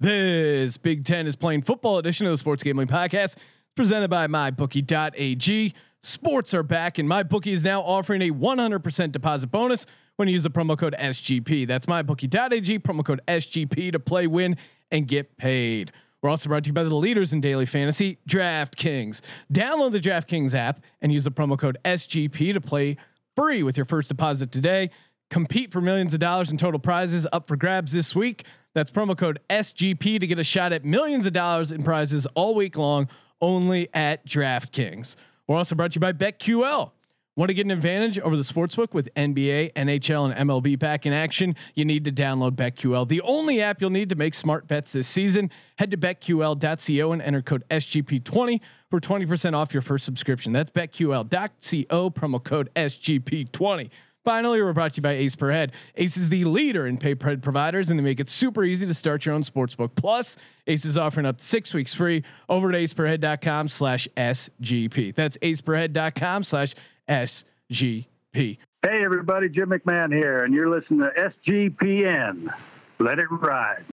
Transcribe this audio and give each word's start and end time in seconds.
This 0.00 0.78
Big 0.78 1.04
Ten 1.04 1.26
is 1.26 1.36
playing 1.36 1.60
football 1.60 1.98
edition 1.98 2.24
of 2.24 2.32
the 2.32 2.38
Sports 2.38 2.62
Gambling 2.62 2.88
Podcast, 2.88 3.36
presented 3.76 4.08
by 4.08 4.26
MyBookie.ag. 4.28 5.74
Sports 6.02 6.54
are 6.54 6.62
back, 6.62 6.96
and 6.96 7.06
MyBookie 7.06 7.52
is 7.52 7.62
now 7.62 7.82
offering 7.82 8.22
a 8.22 8.30
100% 8.30 9.12
deposit 9.12 9.48
bonus 9.48 9.84
when 10.16 10.26
you 10.26 10.32
use 10.32 10.42
the 10.42 10.48
promo 10.48 10.78
code 10.78 10.96
SGP. 10.98 11.66
That's 11.66 11.84
MyBookie.ag, 11.84 12.78
promo 12.78 13.04
code 13.04 13.20
SGP 13.28 13.92
to 13.92 14.00
play, 14.00 14.26
win, 14.26 14.56
and 14.90 15.06
get 15.06 15.36
paid. 15.36 15.92
We're 16.22 16.30
also 16.30 16.48
brought 16.48 16.64
to 16.64 16.68
you 16.68 16.72
by 16.72 16.84
the 16.84 16.94
leaders 16.94 17.34
in 17.34 17.42
daily 17.42 17.66
fantasy, 17.66 18.16
DraftKings. 18.26 19.20
Download 19.52 19.92
the 19.92 20.00
DraftKings 20.00 20.54
app 20.54 20.80
and 21.02 21.12
use 21.12 21.24
the 21.24 21.30
promo 21.30 21.58
code 21.58 21.76
SGP 21.84 22.54
to 22.54 22.60
play 22.62 22.96
free 23.36 23.62
with 23.62 23.76
your 23.76 23.84
first 23.84 24.08
deposit 24.08 24.50
today. 24.50 24.88
Compete 25.28 25.70
for 25.70 25.82
millions 25.82 26.14
of 26.14 26.20
dollars 26.20 26.50
in 26.50 26.56
total 26.56 26.80
prizes 26.80 27.26
up 27.34 27.46
for 27.46 27.56
grabs 27.56 27.92
this 27.92 28.16
week. 28.16 28.44
That's 28.74 28.90
promo 28.90 29.16
code 29.16 29.40
SGP 29.50 30.20
to 30.20 30.26
get 30.26 30.38
a 30.38 30.44
shot 30.44 30.72
at 30.72 30.84
millions 30.84 31.26
of 31.26 31.32
dollars 31.32 31.72
in 31.72 31.82
prizes 31.82 32.26
all 32.34 32.54
week 32.54 32.76
long, 32.76 33.08
only 33.40 33.88
at 33.94 34.24
DraftKings. 34.26 35.16
We're 35.46 35.56
also 35.56 35.74
brought 35.74 35.92
to 35.92 35.96
you 35.96 36.00
by 36.00 36.12
BetQL. 36.12 36.92
Want 37.36 37.48
to 37.48 37.54
get 37.54 37.64
an 37.64 37.70
advantage 37.70 38.18
over 38.18 38.36
the 38.36 38.42
sportsbook 38.42 38.92
with 38.92 39.08
NBA, 39.14 39.72
NHL, 39.72 40.30
and 40.30 40.50
MLB 40.50 40.78
back 40.78 41.06
in 41.06 41.12
action? 41.12 41.56
You 41.74 41.84
need 41.84 42.04
to 42.04 42.12
download 42.12 42.52
BetQL, 42.52 43.08
the 43.08 43.20
only 43.22 43.62
app 43.62 43.80
you'll 43.80 43.90
need 43.90 44.10
to 44.10 44.14
make 44.14 44.34
smart 44.34 44.68
bets 44.68 44.92
this 44.92 45.08
season. 45.08 45.50
Head 45.78 45.90
to 45.92 45.96
betql.co 45.96 47.12
and 47.12 47.22
enter 47.22 47.40
code 47.40 47.64
SGP20 47.70 48.60
for 48.90 49.00
20% 49.00 49.54
off 49.54 49.72
your 49.72 49.80
first 49.80 50.04
subscription. 50.04 50.52
That's 50.52 50.70
betql.co, 50.70 52.10
promo 52.10 52.44
code 52.44 52.68
SGP20. 52.74 53.90
Finally, 54.24 54.62
we're 54.62 54.72
brought 54.72 54.92
to 54.92 54.98
you 54.98 55.02
by 55.02 55.12
Ace 55.12 55.34
Per 55.34 55.50
Head. 55.50 55.72
Ace 55.96 56.16
is 56.16 56.28
the 56.28 56.44
leader 56.44 56.86
in 56.86 56.98
pay 56.98 57.14
per 57.14 57.30
head 57.30 57.42
providers, 57.42 57.90
and 57.90 57.98
they 57.98 58.02
make 58.02 58.20
it 58.20 58.28
super 58.28 58.64
easy 58.64 58.86
to 58.86 58.94
start 58.94 59.24
your 59.24 59.34
own 59.34 59.42
sportsbook. 59.42 59.94
Plus, 59.94 60.36
Ace 60.66 60.84
is 60.84 60.98
offering 60.98 61.26
up 61.26 61.40
six 61.40 61.72
weeks 61.72 61.94
free 61.94 62.22
over 62.48 62.68
at 62.68 62.74
aceperhead.com 62.74 63.68
slash 63.68 64.06
SGP. 64.16 65.14
That's 65.14 65.38
aceperhead.com 65.38 66.44
slash 66.44 66.74
SGP. 67.08 68.06
Hey, 68.82 69.04
everybody, 69.04 69.48
Jim 69.48 69.70
McMahon 69.70 70.12
here, 70.12 70.44
and 70.44 70.54
you're 70.54 70.70
listening 70.70 71.00
to 71.00 71.32
SGPN. 71.46 72.48
Let 72.98 73.18
it 73.18 73.26
ride. 73.30 73.84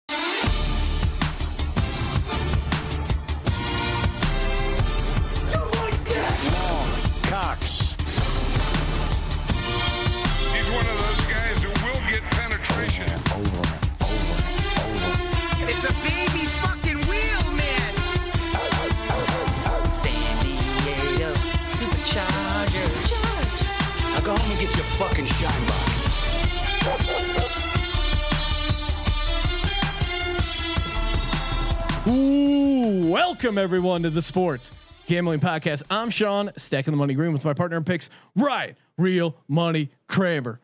Welcome 33.57 33.65
everyone 33.65 34.03
to 34.03 34.11
the 34.11 34.21
Sports 34.21 34.75
Gambling 35.07 35.41
Podcast. 35.41 35.83
I'm 35.89 36.11
Sean, 36.11 36.51
stacking 36.59 36.93
the 36.93 36.99
money 36.99 37.15
green 37.15 37.33
with 37.33 37.43
my 37.43 37.55
partner 37.55 37.79
in 37.79 37.85
picks, 37.85 38.11
right? 38.37 38.77
Real 38.99 39.35
money 39.49 39.91
Kramer. 40.09 40.61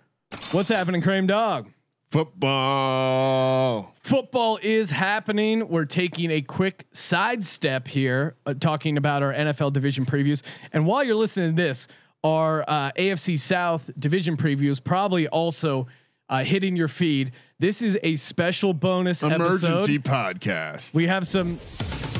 What's 0.50 0.68
happening, 0.68 1.00
Kramer 1.00 1.26
Dog? 1.26 1.70
Football. 2.10 3.94
Football 4.02 4.58
is 4.60 4.90
happening. 4.90 5.66
We're 5.70 5.86
taking 5.86 6.30
a 6.32 6.42
quick 6.42 6.84
sidestep 6.92 7.88
here, 7.88 8.36
uh, 8.44 8.52
talking 8.52 8.98
about 8.98 9.22
our 9.22 9.32
NFL 9.32 9.72
division 9.72 10.04
previews. 10.04 10.42
And 10.74 10.84
while 10.84 11.02
you're 11.02 11.14
listening 11.14 11.56
to 11.56 11.62
this, 11.62 11.88
our 12.22 12.62
uh, 12.68 12.92
AFC 12.92 13.38
South 13.38 13.90
division 13.98 14.36
previews 14.36 14.84
probably 14.84 15.28
also 15.28 15.86
uh, 16.28 16.44
hitting 16.44 16.76
your 16.76 16.88
feed. 16.88 17.32
This 17.58 17.82
is 17.82 17.98
a 18.02 18.16
special 18.16 18.74
bonus 18.74 19.22
Emergency 19.22 19.96
episode. 19.96 20.04
podcast. 20.04 20.94
We 20.94 21.06
have 21.06 21.26
some 21.26 21.58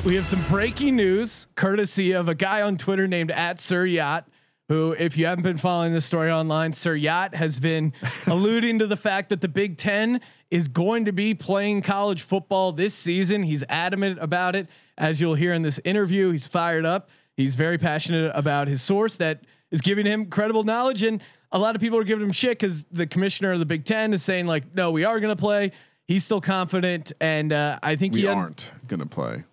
we 0.05 0.15
have 0.15 0.27
some 0.27 0.43
breaking 0.49 0.95
news 0.95 1.47
courtesy 1.55 2.11
of 2.13 2.27
a 2.27 2.35
guy 2.35 2.61
on 2.61 2.77
Twitter 2.77 3.07
named 3.07 3.31
at 3.31 3.59
Sir 3.59 3.85
Yacht. 3.85 4.27
Who, 4.69 4.95
if 4.97 5.17
you 5.17 5.25
haven't 5.25 5.43
been 5.43 5.57
following 5.57 5.91
this 5.91 6.05
story 6.05 6.31
online, 6.31 6.71
Sir 6.71 6.95
Yacht 6.95 7.35
has 7.35 7.59
been 7.59 7.91
alluding 8.27 8.79
to 8.79 8.87
the 8.87 8.95
fact 8.95 9.29
that 9.29 9.41
the 9.41 9.49
Big 9.49 9.77
Ten 9.77 10.21
is 10.51 10.67
going 10.69 11.05
to 11.05 11.11
be 11.11 11.33
playing 11.33 11.81
college 11.81 12.21
football 12.21 12.71
this 12.71 12.93
season. 12.93 13.43
He's 13.43 13.63
adamant 13.67 14.19
about 14.21 14.55
it, 14.55 14.67
as 14.97 15.19
you'll 15.19 15.35
hear 15.35 15.53
in 15.53 15.63
this 15.63 15.79
interview. 15.83 16.31
He's 16.31 16.47
fired 16.47 16.85
up. 16.85 17.09
He's 17.35 17.55
very 17.55 17.77
passionate 17.77 18.31
about 18.35 18.67
his 18.67 18.81
source 18.81 19.17
that 19.17 19.41
is 19.71 19.81
giving 19.81 20.05
him 20.05 20.27
credible 20.27 20.63
knowledge, 20.63 21.03
and 21.03 21.21
a 21.53 21.59
lot 21.59 21.75
of 21.75 21.81
people 21.81 21.97
are 21.99 22.03
giving 22.03 22.25
him 22.25 22.31
shit 22.31 22.59
because 22.59 22.83
the 22.85 23.07
commissioner 23.07 23.53
of 23.53 23.59
the 23.59 23.65
Big 23.65 23.85
Ten 23.85 24.11
is 24.11 24.23
saying 24.23 24.45
like, 24.47 24.73
"No, 24.75 24.91
we 24.91 25.05
are 25.05 25.19
going 25.19 25.35
to 25.35 25.39
play." 25.39 25.71
He's 26.07 26.25
still 26.25 26.41
confident, 26.41 27.13
and 27.21 27.53
uh, 27.53 27.79
I 27.81 27.95
think 27.95 28.13
we 28.13 28.21
he 28.21 28.27
aren't 28.27 28.73
gonna 28.87 29.05
play. 29.05 29.43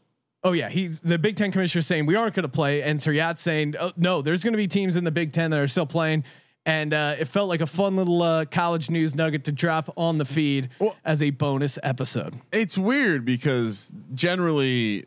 Oh 0.43 0.53
yeah, 0.53 0.69
he's 0.69 1.01
the 1.01 1.19
Big 1.19 1.37
Ten 1.37 1.53
commissioner 1.53 1.83
saying 1.83 2.07
we 2.07 2.17
aren't 2.17 2.35
going 2.35 2.45
to 2.45 2.49
play, 2.49 2.83
and 2.83 3.01
Sir 3.01 3.13
Yacht's 3.13 3.43
saying 3.43 3.75
oh, 3.79 3.93
no, 3.97 4.23
there's 4.23 4.43
going 4.43 4.55
to 4.55 4.59
be 4.59 4.67
teams 4.67 4.97
in 4.97 5.05
the 5.05 5.11
Big 5.11 5.33
Ten 5.33 5.51
that 5.51 5.61
are 5.61 5.69
still 5.69 5.87
playing, 5.87 6.25
and 6.65 6.95
uh, 6.95 7.17
it 7.19 7.27
felt 7.27 7.49
like 7.51 7.61
a 7.61 7.67
fun 7.67 7.95
little 7.97 8.23
uh, 8.23 8.47
college 8.47 8.89
news 8.89 9.15
nugget 9.15 9.45
to 9.45 9.53
drop 9.53 9.93
on 9.97 10.17
the 10.17 10.25
feed 10.25 10.71
Well- 10.79 10.97
as 11.05 11.23
a 11.23 11.31
bonus 11.31 11.79
episode. 11.83 12.35
It's 12.53 12.79
weird 12.79 13.27
because 13.27 13.93
generally 14.15 15.05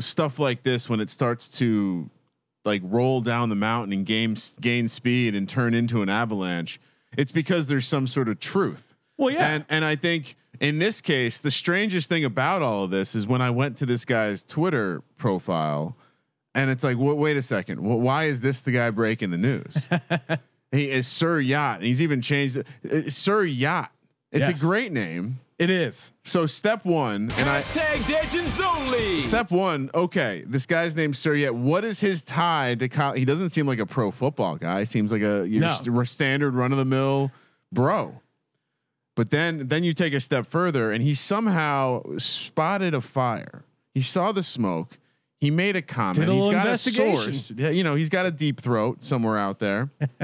stuff 0.00 0.38
like 0.40 0.62
this, 0.62 0.88
when 0.88 0.98
it 1.00 1.08
starts 1.08 1.48
to 1.58 2.10
like 2.64 2.82
roll 2.84 3.20
down 3.20 3.48
the 3.48 3.54
mountain 3.56 3.92
and 3.92 4.06
gain 4.06 4.36
gain 4.60 4.88
speed 4.88 5.34
and 5.34 5.48
turn 5.48 5.74
into 5.74 6.02
an 6.02 6.08
avalanche, 6.08 6.80
it's 7.16 7.32
because 7.32 7.66
there's 7.66 7.86
some 7.86 8.06
sort 8.06 8.28
of 8.28 8.38
truth. 8.40 8.94
Well, 9.16 9.30
yeah, 9.32 9.48
And 9.48 9.64
and 9.68 9.84
I 9.84 9.96
think 9.96 10.36
in 10.60 10.78
this 10.78 11.00
case, 11.00 11.40
the 11.40 11.50
strangest 11.50 12.08
thing 12.08 12.24
about 12.24 12.62
all 12.62 12.84
of 12.84 12.90
this 12.90 13.14
is 13.14 13.26
when 13.26 13.40
I 13.42 13.50
went 13.50 13.76
to 13.78 13.86
this 13.86 14.04
guy's 14.04 14.44
Twitter 14.44 15.02
profile, 15.16 15.96
and 16.54 16.70
it's 16.70 16.84
like, 16.84 16.98
well, 16.98 17.14
wait 17.16 17.36
a 17.36 17.42
second, 17.42 17.80
well, 17.82 17.98
why 18.00 18.24
is 18.24 18.40
this 18.42 18.60
the 18.62 18.70
guy 18.70 18.90
breaking 18.90 19.30
the 19.30 19.38
news? 19.38 19.88
he 20.72 20.90
is 20.90 21.06
Sir 21.08 21.40
Yacht, 21.40 21.78
and 21.78 21.86
he's 21.86 22.00
even 22.02 22.20
changed 22.22 22.58
it. 22.58 22.66
Uh, 22.88 23.10
Sir 23.10 23.44
Yacht. 23.44 23.90
It's 24.30 24.48
Yes. 24.48 24.62
a 24.62 24.64
great 24.66 24.92
name. 24.92 25.40
It 25.62 25.70
is. 25.70 26.12
So 26.24 26.46
step 26.46 26.84
one, 26.84 27.30
and 27.38 27.48
I 27.48 27.60
Hashtag 27.60 28.08
Legends 28.10 28.60
only. 28.60 29.20
step 29.20 29.50
one. 29.50 29.90
Okay, 29.94 30.44
this 30.46 30.66
guy's 30.66 30.96
named 30.96 31.16
Sir 31.16 31.34
Yacht. 31.34 31.54
What 31.54 31.84
is 31.84 32.00
his 32.00 32.24
tie 32.24 32.74
to? 32.76 32.88
Co- 32.88 33.12
he 33.12 33.24
doesn't 33.24 33.50
seem 33.50 33.66
like 33.66 33.78
a 33.78 33.86
pro 33.86 34.10
football 34.10 34.56
guy. 34.56 34.80
He 34.80 34.84
seems 34.86 35.12
like 35.12 35.22
a 35.22 35.46
your 35.48 35.60
No. 35.62 35.68
st- 35.68 36.08
standard 36.08 36.54
run 36.54 36.72
of 36.72 36.78
the 36.78 36.84
mill 36.84 37.30
bro. 37.70 38.20
But 39.14 39.30
then 39.30 39.68
then 39.68 39.84
you 39.84 39.92
take 39.92 40.14
a 40.14 40.20
step 40.20 40.46
further 40.46 40.90
and 40.90 41.02
he 41.02 41.14
somehow 41.14 42.02
spotted 42.18 42.94
a 42.94 43.00
fire. 43.00 43.62
He 43.94 44.02
saw 44.02 44.32
the 44.32 44.42
smoke. 44.42 44.98
He 45.38 45.50
made 45.50 45.74
a 45.76 45.82
comment. 45.82 46.16
Did 46.20 46.28
a 46.28 46.32
He's 46.34 46.46
little 46.46 46.62
got 46.62 46.68
a 46.72 46.78
source. 46.78 47.50
Yeah, 47.50 47.70
You 47.70 47.82
know, 47.84 47.94
he's 47.94 48.08
got 48.08 48.26
a 48.26 48.30
deep 48.30 48.60
throat 48.60 49.02
somewhere 49.02 49.36
out 49.38 49.58
there. 49.58 49.90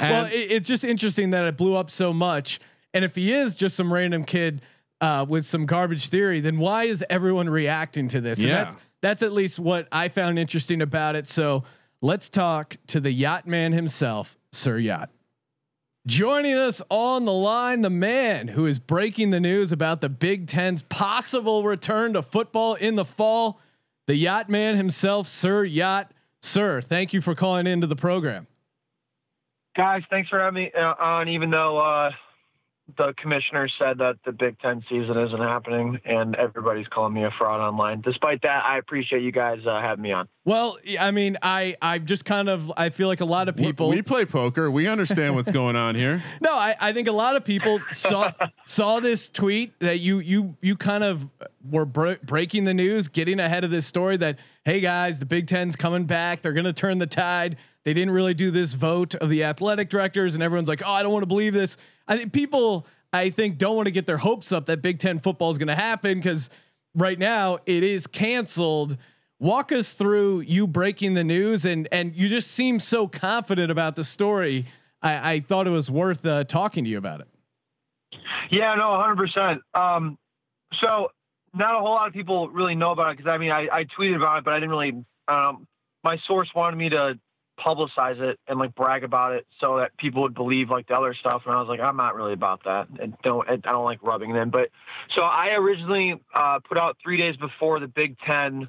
well, 0.00 0.24
it, 0.26 0.32
it's 0.32 0.68
just 0.68 0.82
interesting 0.82 1.30
that 1.30 1.44
it 1.44 1.56
blew 1.58 1.76
up 1.76 1.90
so 1.90 2.12
much, 2.12 2.58
and 2.94 3.04
if 3.04 3.14
he 3.14 3.32
is 3.32 3.54
just 3.54 3.76
some 3.76 3.92
random 3.92 4.24
kid 4.24 4.62
uh, 5.02 5.26
with 5.28 5.44
some 5.44 5.66
garbage 5.66 6.08
theory, 6.08 6.40
then 6.40 6.58
why 6.58 6.84
is 6.84 7.04
everyone 7.10 7.50
reacting 7.50 8.08
to 8.08 8.20
this? 8.20 8.38
And 8.38 8.48
Yeah. 8.48 8.64
that's 8.64 8.76
that's 9.02 9.22
at 9.24 9.32
least 9.32 9.58
what 9.58 9.88
I 9.90 10.08
found 10.08 10.38
interesting 10.38 10.80
about 10.80 11.16
it. 11.16 11.26
So 11.26 11.64
let's 12.00 12.30
talk 12.30 12.76
to 12.86 13.00
the 13.00 13.10
yacht 13.10 13.48
man 13.48 13.72
himself, 13.72 14.36
Sir 14.52 14.78
Yacht. 14.78 15.10
Joining 16.06 16.54
us 16.54 16.80
on 16.88 17.24
the 17.24 17.32
line, 17.32 17.80
the 17.80 17.90
man 17.90 18.46
who 18.46 18.64
is 18.66 18.78
breaking 18.78 19.30
the 19.30 19.40
news 19.40 19.72
about 19.72 20.00
the 20.00 20.08
Big 20.08 20.46
Ten's 20.46 20.82
possible 20.82 21.64
return 21.64 22.12
to 22.12 22.22
football 22.22 22.74
in 22.74 22.94
the 22.94 23.04
fall, 23.04 23.60
the 24.06 24.14
yacht 24.14 24.48
man 24.48 24.76
himself, 24.76 25.26
Sir 25.26 25.64
Yacht. 25.64 26.12
Sir, 26.40 26.80
thank 26.80 27.12
you 27.12 27.20
for 27.20 27.34
calling 27.34 27.66
into 27.66 27.88
the 27.88 27.96
program. 27.96 28.46
Guys, 29.76 30.02
thanks 30.10 30.28
for 30.28 30.38
having 30.38 30.62
me 30.64 30.72
uh, 30.78 30.94
on. 31.00 31.28
Even 31.28 31.50
though 31.50 31.78
uh, 31.78 32.10
the 32.96 33.14
commissioner 33.16 33.68
said 33.78 33.98
that 33.98 34.16
the 34.26 34.32
Big 34.32 34.58
Ten 34.58 34.82
season 34.88 35.16
isn't 35.16 35.40
happening, 35.40 35.98
and 36.04 36.34
everybody's 36.36 36.86
calling 36.88 37.14
me 37.14 37.24
a 37.24 37.30
fraud 37.38 37.60
online. 37.60 38.00
Despite 38.00 38.42
that, 38.42 38.64
I 38.64 38.78
appreciate 38.78 39.22
you 39.22 39.32
guys 39.32 39.60
uh, 39.66 39.80
having 39.80 40.02
me 40.02 40.12
on. 40.12 40.28
Well, 40.44 40.76
I 40.98 41.12
mean, 41.12 41.38
I 41.42 41.76
I 41.80 41.98
just 41.98 42.24
kind 42.24 42.48
of 42.48 42.72
I 42.76 42.90
feel 42.90 43.08
like 43.08 43.20
a 43.20 43.24
lot 43.24 43.48
of 43.48 43.56
we- 43.58 43.66
people. 43.66 43.88
we 43.88 44.02
play 44.02 44.24
poker. 44.24 44.70
We 44.70 44.88
understand 44.88 45.34
what's 45.36 45.50
going 45.50 45.76
on 45.76 45.94
here. 45.94 46.22
no, 46.40 46.52
I, 46.52 46.74
I 46.80 46.92
think 46.92 47.08
a 47.08 47.12
lot 47.12 47.36
of 47.36 47.44
people 47.44 47.78
saw 47.92 48.32
saw 48.66 49.00
this 49.00 49.28
tweet 49.28 49.78
that 49.80 50.00
you 50.00 50.18
you 50.18 50.56
you 50.60 50.76
kind 50.76 51.04
of 51.04 51.28
were 51.70 51.84
br- 51.84 52.14
breaking 52.24 52.64
the 52.64 52.74
news, 52.74 53.08
getting 53.08 53.38
ahead 53.38 53.62
of 53.64 53.70
this 53.70 53.86
story 53.86 54.16
that 54.18 54.38
hey 54.64 54.80
guys, 54.80 55.18
the 55.18 55.26
Big 55.26 55.46
Ten's 55.46 55.76
coming 55.76 56.04
back. 56.04 56.42
They're 56.42 56.52
going 56.52 56.64
to 56.64 56.72
turn 56.72 56.98
the 56.98 57.06
tide. 57.06 57.56
They 57.84 57.94
didn't 57.94 58.12
really 58.12 58.34
do 58.34 58.50
this 58.50 58.74
vote 58.74 59.14
of 59.16 59.28
the 59.28 59.44
athletic 59.44 59.88
directors, 59.88 60.34
and 60.34 60.42
everyone's 60.42 60.68
like, 60.68 60.82
oh, 60.84 60.90
I 60.90 61.02
don't 61.02 61.12
want 61.12 61.22
to 61.22 61.28
believe 61.28 61.52
this. 61.52 61.76
I 62.06 62.16
think 62.16 62.32
people, 62.32 62.86
I 63.12 63.30
think, 63.30 63.58
don't 63.58 63.74
want 63.74 63.86
to 63.86 63.92
get 63.92 64.06
their 64.06 64.18
hopes 64.18 64.52
up 64.52 64.66
that 64.66 64.82
Big 64.82 64.98
Ten 64.98 65.18
football 65.18 65.50
is 65.50 65.58
going 65.58 65.68
to 65.68 65.74
happen 65.74 66.18
because 66.18 66.50
right 66.94 67.18
now 67.18 67.58
it 67.66 67.82
is 67.82 68.06
canceled. 68.06 68.96
Walk 69.40 69.72
us 69.72 69.94
through 69.94 70.40
you 70.40 70.68
breaking 70.68 71.14
the 71.14 71.24
news, 71.24 71.64
and 71.64 71.88
and 71.90 72.14
you 72.14 72.28
just 72.28 72.52
seem 72.52 72.78
so 72.78 73.08
confident 73.08 73.72
about 73.72 73.96
the 73.96 74.04
story. 74.04 74.66
I, 75.02 75.34
I 75.34 75.40
thought 75.40 75.66
it 75.66 75.70
was 75.70 75.90
worth 75.90 76.24
uh, 76.24 76.44
talking 76.44 76.84
to 76.84 76.90
you 76.90 76.98
about 76.98 77.20
it. 77.20 77.28
Yeah, 78.50 78.74
no, 78.76 78.84
100%. 78.84 79.58
Um, 79.74 80.18
so 80.82 81.08
not 81.54 81.74
a 81.74 81.80
whole 81.80 81.90
lot 81.90 82.06
of 82.06 82.12
people 82.12 82.48
really 82.48 82.74
know 82.74 82.92
about 82.92 83.10
it 83.10 83.16
because 83.18 83.30
I 83.30 83.38
mean, 83.38 83.50
I, 83.50 83.66
I 83.72 83.84
tweeted 83.98 84.16
about 84.16 84.38
it, 84.38 84.44
but 84.44 84.54
I 84.54 84.60
didn't 84.60 84.70
really. 84.70 85.04
Um, 85.28 85.66
my 86.04 86.18
source 86.26 86.48
wanted 86.54 86.76
me 86.76 86.88
to 86.90 87.18
publicize 87.64 88.20
it 88.20 88.38
and 88.48 88.58
like 88.58 88.74
brag 88.74 89.04
about 89.04 89.32
it 89.32 89.46
so 89.60 89.78
that 89.78 89.96
people 89.96 90.22
would 90.22 90.34
believe 90.34 90.70
like 90.70 90.88
the 90.88 90.94
other 90.94 91.14
stuff, 91.14 91.42
and 91.46 91.54
I 91.54 91.60
was 91.60 91.68
like, 91.68 91.80
I'm 91.80 91.96
not 91.96 92.14
really 92.14 92.32
about 92.32 92.64
that, 92.64 92.88
and 93.00 93.14
don't 93.22 93.48
I 93.48 93.56
don't 93.56 93.84
like 93.84 94.02
rubbing 94.02 94.32
them. 94.32 94.50
But 94.50 94.70
so 95.16 95.24
I 95.24 95.50
originally 95.50 96.20
uh, 96.34 96.58
put 96.68 96.78
out 96.78 96.96
three 97.02 97.16
days 97.16 97.36
before 97.36 97.80
the 97.80 97.88
Big 97.88 98.16
Ten 98.26 98.68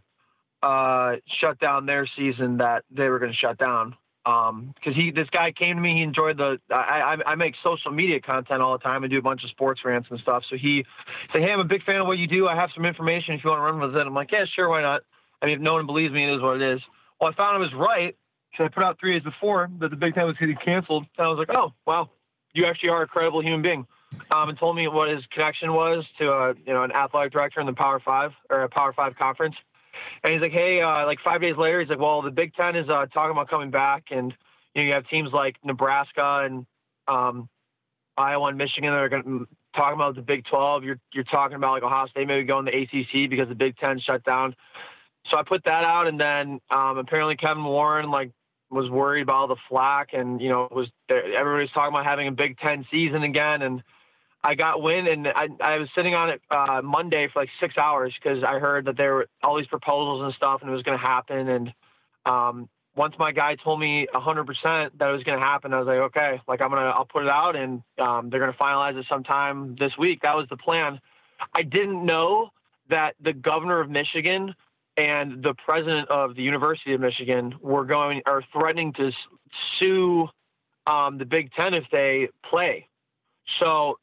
uh, 0.62 1.16
shut 1.42 1.60
down 1.60 1.86
their 1.86 2.08
season 2.18 2.58
that 2.58 2.84
they 2.90 3.10
were 3.10 3.20
going 3.20 3.32
to 3.32 3.38
shut 3.38 3.58
down. 3.58 3.96
Um 4.26 4.74
because 4.76 4.96
he 4.96 5.12
this 5.12 5.28
guy 5.32 5.52
came 5.52 5.76
to 5.76 5.82
me 5.82 5.96
he 5.96 6.02
enjoyed 6.02 6.38
the 6.38 6.58
I, 6.72 7.18
I 7.28 7.32
i 7.32 7.36
make 7.36 7.56
social 7.62 7.92
media 7.92 8.22
content 8.22 8.62
all 8.62 8.78
the 8.78 8.82
time 8.82 9.04
and 9.04 9.12
do 9.12 9.18
a 9.18 9.22
bunch 9.22 9.44
of 9.44 9.50
sports 9.50 9.82
rants 9.84 10.08
and 10.10 10.18
stuff. 10.22 10.44
So 10.50 10.56
he 10.56 10.86
said 11.34 11.42
hey 11.42 11.52
i'm 11.52 11.60
a 11.60 11.66
big 11.66 11.84
fan 11.84 11.98
of 11.98 12.08
what 12.08 12.18
you 12.18 12.28
do. 12.28 12.48
I 12.48 12.56
have 12.56 12.70
some 12.74 12.86
information 12.86 13.34
if 13.34 13.44
you 13.44 13.50
want 13.50 13.60
to 13.60 13.64
run 13.64 13.82
with 13.82 13.98
it. 13.98 14.08
I'm 14.08 14.14
like 14.14 14.32
yeah 14.32 14.46
sure 14.56 14.70
why 14.70 14.82
not? 14.82 15.02
I 15.42 15.48
mean 15.48 15.56
if 15.56 15.62
no 15.62 15.74
one 15.74 15.86
believes 15.86 16.14
me 16.14 16.24
it 16.24 16.36
is 16.36 16.42
what 16.42 16.62
it 16.62 16.76
is. 16.76 16.80
Well 17.20 17.32
i 17.32 17.36
found 17.36 17.58
i 17.58 17.60
was 17.60 17.74
right 17.74 18.16
because 18.54 18.72
i 18.72 18.74
put 18.74 18.84
out 18.84 19.00
three 19.00 19.14
days 19.14 19.24
before 19.24 19.70
that 19.80 19.90
the 19.90 19.98
big 19.98 20.14
ten 20.16 20.26
was 20.26 20.38
getting 20.38 20.56
canceled 20.56 21.06
and 21.18 21.26
i 21.26 21.30
was 21.30 21.38
like 21.38 21.56
oh 21.56 21.74
wow 21.86 22.10
you 22.54 22.66
actually 22.66 22.90
are 22.90 23.02
a 23.02 23.08
credible 23.08 23.42
human 23.42 23.62
being 23.62 23.86
um 24.32 24.48
and 24.48 24.58
told 24.58 24.76
me 24.76 24.88
what 24.88 25.10
his 25.10 25.26
connection 25.32 25.74
was 25.74 26.06
to 26.18 26.32
a 26.32 26.54
you 26.66 26.74
know 26.74 26.84
an 26.84 26.92
athletic 26.92 27.34
director 27.34 27.60
in 27.60 27.66
the 27.66 27.74
power 27.74 28.00
five 28.00 28.32
or 28.50 28.62
a 28.62 28.70
power 28.70 28.94
five 28.94 29.16
conference 29.18 29.56
and 30.24 30.34
he's 30.34 30.42
like, 30.42 30.52
hey, 30.52 30.82
uh, 30.82 31.06
like 31.06 31.20
five 31.24 31.42
days 31.42 31.58
later, 31.58 31.82
he's 31.82 31.90
like, 31.90 32.00
well, 32.00 32.22
the 32.22 32.32
Big 32.32 32.54
Ten 32.54 32.76
is 32.76 32.90
uh, 32.90 33.06
talking 33.08 33.32
about 33.32 33.50
coming 33.50 33.72
back, 33.72 34.06
and 34.12 34.34
you 34.74 34.82
know, 34.82 34.88
you 34.88 34.94
have 34.94 35.08
teams 35.08 35.32
like 35.34 35.58
Nebraska 35.64 36.44
and 36.46 36.66
um, 37.08 37.50
Iowa 38.18 38.48
and 38.48 38.58
Michigan 38.58 38.92
that 38.92 39.00
are 39.00 39.10
going 39.10 39.24
to 39.24 39.48
talking 39.76 39.96
about 39.96 40.16
the 40.16 40.22
Big 40.22 40.46
12. 40.46 40.84
You're 40.84 41.00
you're 41.14 41.24
talking 41.24 41.56
about 41.56 41.74
like 41.74 41.84
Ohio 41.84 42.08
State 42.08 42.28
maybe 42.28 42.46
going 42.46 42.66
to 42.66 42.72
ACC 42.72 43.30
because 43.30 43.50
the 43.50 43.56
Big 43.56 43.78
Ten 43.78 44.00
shut 44.00 44.24
down. 44.24 44.56
So 45.32 45.38
I 45.38 45.44
put 45.44 45.64
that 45.66 45.84
out, 45.84 46.08
and 46.08 46.20
then 46.20 46.60
um, 46.70 46.98
apparently 46.98 47.36
Kevin 47.36 47.64
Warren 47.64 48.10
like 48.10 48.32
was 48.74 48.90
worried 48.90 49.22
about 49.22 49.36
all 49.36 49.48
the 49.48 49.56
flack, 49.70 50.10
and 50.14 50.42
you 50.42 50.50
know, 50.50 50.68
was 50.72 50.90
everybody's 51.10 51.72
talking 51.72 51.94
about 51.94 52.06
having 52.06 52.28
a 52.28 52.32
Big 52.32 52.58
Ten 52.58 52.86
season 52.92 53.24
again, 53.24 53.62
and 53.62 53.84
I 54.44 54.56
got 54.56 54.82
wind 54.82 55.08
and 55.08 55.28
I, 55.28 55.48
I 55.62 55.78
was 55.78 55.88
sitting 55.96 56.14
on 56.14 56.30
it 56.30 56.42
uh, 56.52 56.82
Monday 56.84 57.30
for 57.32 57.42
like 57.42 57.50
six 57.62 57.78
hours 57.78 58.14
because 58.22 58.44
I 58.44 58.60
heard 58.60 58.86
that 58.86 58.98
there 58.98 59.14
were 59.14 59.28
all 59.42 59.58
these 59.58 59.68
proposals 59.68 60.24
and 60.26 60.34
stuff 60.34 60.62
and 60.62 60.70
it 60.70 60.74
was 60.74 60.84
going 60.84 61.00
to 61.00 61.06
happen. 61.06 61.48
And 61.48 61.74
um, 62.26 62.70
once 62.94 63.16
my 63.18 63.32
guy 63.32 63.56
told 63.56 63.80
me 63.80 64.06
100% 64.14 64.46
that 64.64 65.10
it 65.10 65.12
was 65.14 65.24
going 65.24 65.40
to 65.40 65.46
happen, 65.46 65.74
I 65.74 65.80
was 65.80 65.88
like, 65.88 65.98
okay, 65.98 66.42
like 66.46 66.62
I'm 66.62 66.70
going 66.70 66.82
to, 66.82 66.90
I'll 66.90 67.06
put 67.06 67.24
it 67.24 67.30
out 67.30 67.56
and 67.56 67.84
um, 67.98 68.30
they're 68.30 68.42
going 68.42 68.52
to 68.52 68.58
finalize 68.58 69.00
it 69.00 69.06
sometime 69.08 69.78
this 69.80 69.94
week. 69.98 70.24
That 70.24 70.36
was 70.36 70.48
the 70.50 70.58
plan. 70.58 71.00
I 71.56 71.64
didn't 71.64 72.06
know 72.06 72.50
that 72.90 73.16
the 73.22 73.32
governor 73.32 73.80
of 73.80 73.90
Michigan 73.90 74.56
and 74.98 75.44
the 75.44 75.54
president 75.66 76.10
of 76.10 76.36
the 76.36 76.44
University 76.44 76.94
of 76.94 77.02
Michigan 77.02 77.56
were 77.62 77.86
going, 77.86 78.22
are 78.26 78.44
threatening 78.52 78.94
to 78.94 79.12
sue 79.80 80.28
um, 80.86 81.18
the 81.18 81.26
Big 81.26 81.52
Ten 81.54 81.74
if 81.74 81.86
they 81.92 82.30
play. 82.50 82.88
So 83.62 83.98